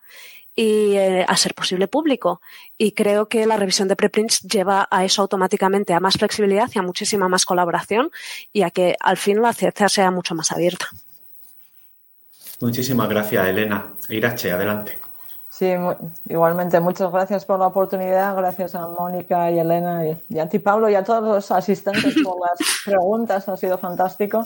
[0.56, 2.40] y eh, a ser posible público.
[2.78, 6.78] Y creo que la revisión de preprints lleva a eso automáticamente, a más flexibilidad y
[6.78, 8.10] a muchísima más colaboración
[8.52, 10.88] y a que al fin la ciencia sea mucho más abierta.
[12.60, 13.92] Muchísimas gracias, Elena.
[14.08, 15.03] Irache, adelante.
[15.54, 15.72] Sí,
[16.28, 20.90] igualmente, muchas gracias por la oportunidad, gracias a Mónica y Elena y a ti, Pablo,
[20.90, 24.42] y a todos los asistentes por las preguntas, ha sido fantástico.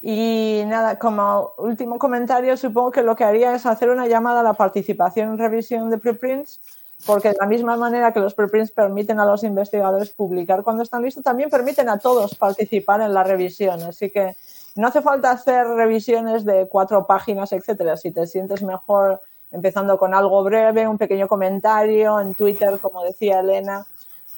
[0.00, 4.42] Y nada, como último comentario, supongo que lo que haría es hacer una llamada a
[4.42, 6.58] la participación en revisión de preprints,
[7.04, 11.02] porque de la misma manera que los preprints permiten a los investigadores publicar cuando están
[11.02, 13.82] listos, también permiten a todos participar en la revisión.
[13.82, 14.34] Así que
[14.74, 17.98] no hace falta hacer revisiones de cuatro páginas, etcétera.
[17.98, 19.20] Si te sientes mejor
[19.56, 23.86] empezando con algo breve, un pequeño comentario en Twitter, como decía Elena,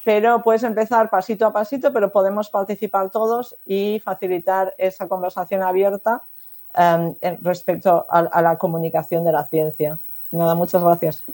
[0.04, 6.22] pero puedes empezar pasito a pasito, pero podemos participar todos y facilitar esa conversación abierta
[6.78, 9.98] um, respecto a, la comunicación de la ciencia.
[10.30, 11.24] Nada, muchas gracias.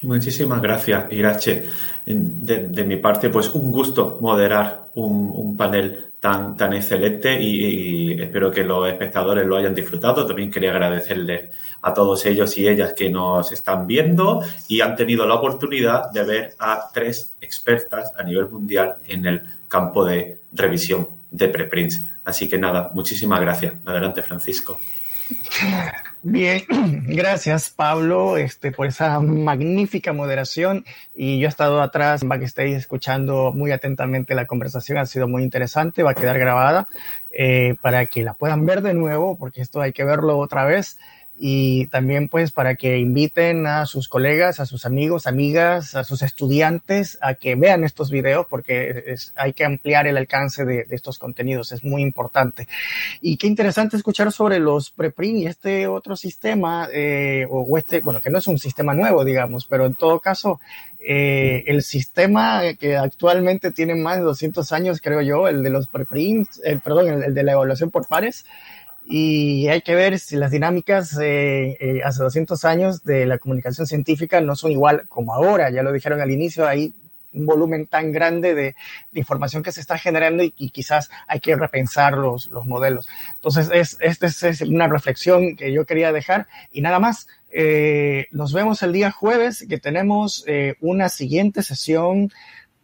[0.00, 1.64] Muchísimas gracias, Irache.
[2.06, 8.64] De, mi parte, pues un gusto moderar un panel tan, tan excelente y, espero que
[8.64, 10.26] los espectadores lo hayan disfrutado.
[10.26, 15.26] También quería agradecerles a todos ellos y ellas que nos están viendo y han tenido
[15.26, 21.08] la oportunidad de ver a tres expertas a nivel mundial en el campo de revisión
[21.30, 22.04] de preprints.
[22.24, 23.74] Así que nada, muchísimas gracias.
[23.84, 24.80] Adelante, Francisco.
[26.22, 26.62] Bien,
[27.06, 30.84] gracias Pablo este, por esa magnífica moderación.
[31.14, 35.44] Y yo he estado atrás en backstage escuchando muy atentamente la conversación, ha sido muy
[35.44, 36.88] interesante, va a quedar grabada
[37.32, 40.98] eh, para que la puedan ver de nuevo porque esto hay que verlo otra vez
[41.40, 46.22] y también pues para que inviten a sus colegas, a sus amigos, amigas, a sus
[46.22, 50.96] estudiantes a que vean estos videos porque es, hay que ampliar el alcance de, de,
[50.96, 52.66] estos contenidos, es muy importante.
[53.20, 58.20] Y qué interesante escuchar sobre los preprint y este otro sistema, eh, o este, bueno,
[58.20, 60.60] que no es un sistema nuevo, digamos, pero en todo caso,
[60.98, 65.86] eh, el sistema que actualmente tiene más de 200 años, creo yo, el de los
[65.86, 68.44] preprints, el, perdón, el, el de la evaluación por pares,
[69.10, 73.86] y hay que ver si las dinámicas eh, eh, hace 200 años de la comunicación
[73.86, 76.92] científica no son igual como ahora, ya lo dijeron al inicio, hay
[77.32, 78.76] un volumen tan grande de,
[79.12, 83.08] de información que se está generando y, y, quizás hay que repensar los, los modelos.
[83.36, 87.28] Entonces, es, esta es, una reflexión que yo quería dejar y nada más.
[87.50, 92.30] Eh, nos vemos el día jueves que tenemos eh, una siguiente sesión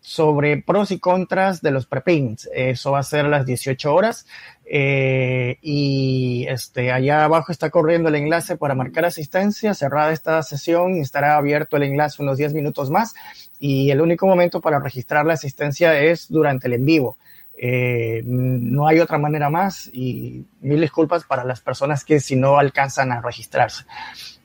[0.04, 2.50] sobre pros y contras de los preprints.
[2.52, 4.26] Eso va a ser a las 18 horas.
[4.66, 9.72] Eh, y este, allá abajo está corriendo el enlace para marcar asistencia.
[9.72, 13.14] Cerrada esta sesión, estará abierto el enlace unos 10 minutos más.
[13.58, 17.16] Y el único momento para registrar la asistencia es durante el en vivo.
[17.56, 22.58] Eh, no hay otra manera más y mil disculpas para las personas que si no
[22.58, 23.84] alcanzan a registrarse.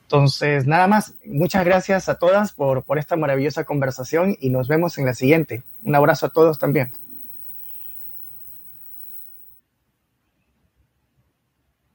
[0.10, 4.98] Entonces, nada más, muchas gracias a todas por, por esta maravillosa conversación y nos vemos
[4.98, 5.62] en la siguiente.
[5.84, 6.92] Un abrazo a todos también.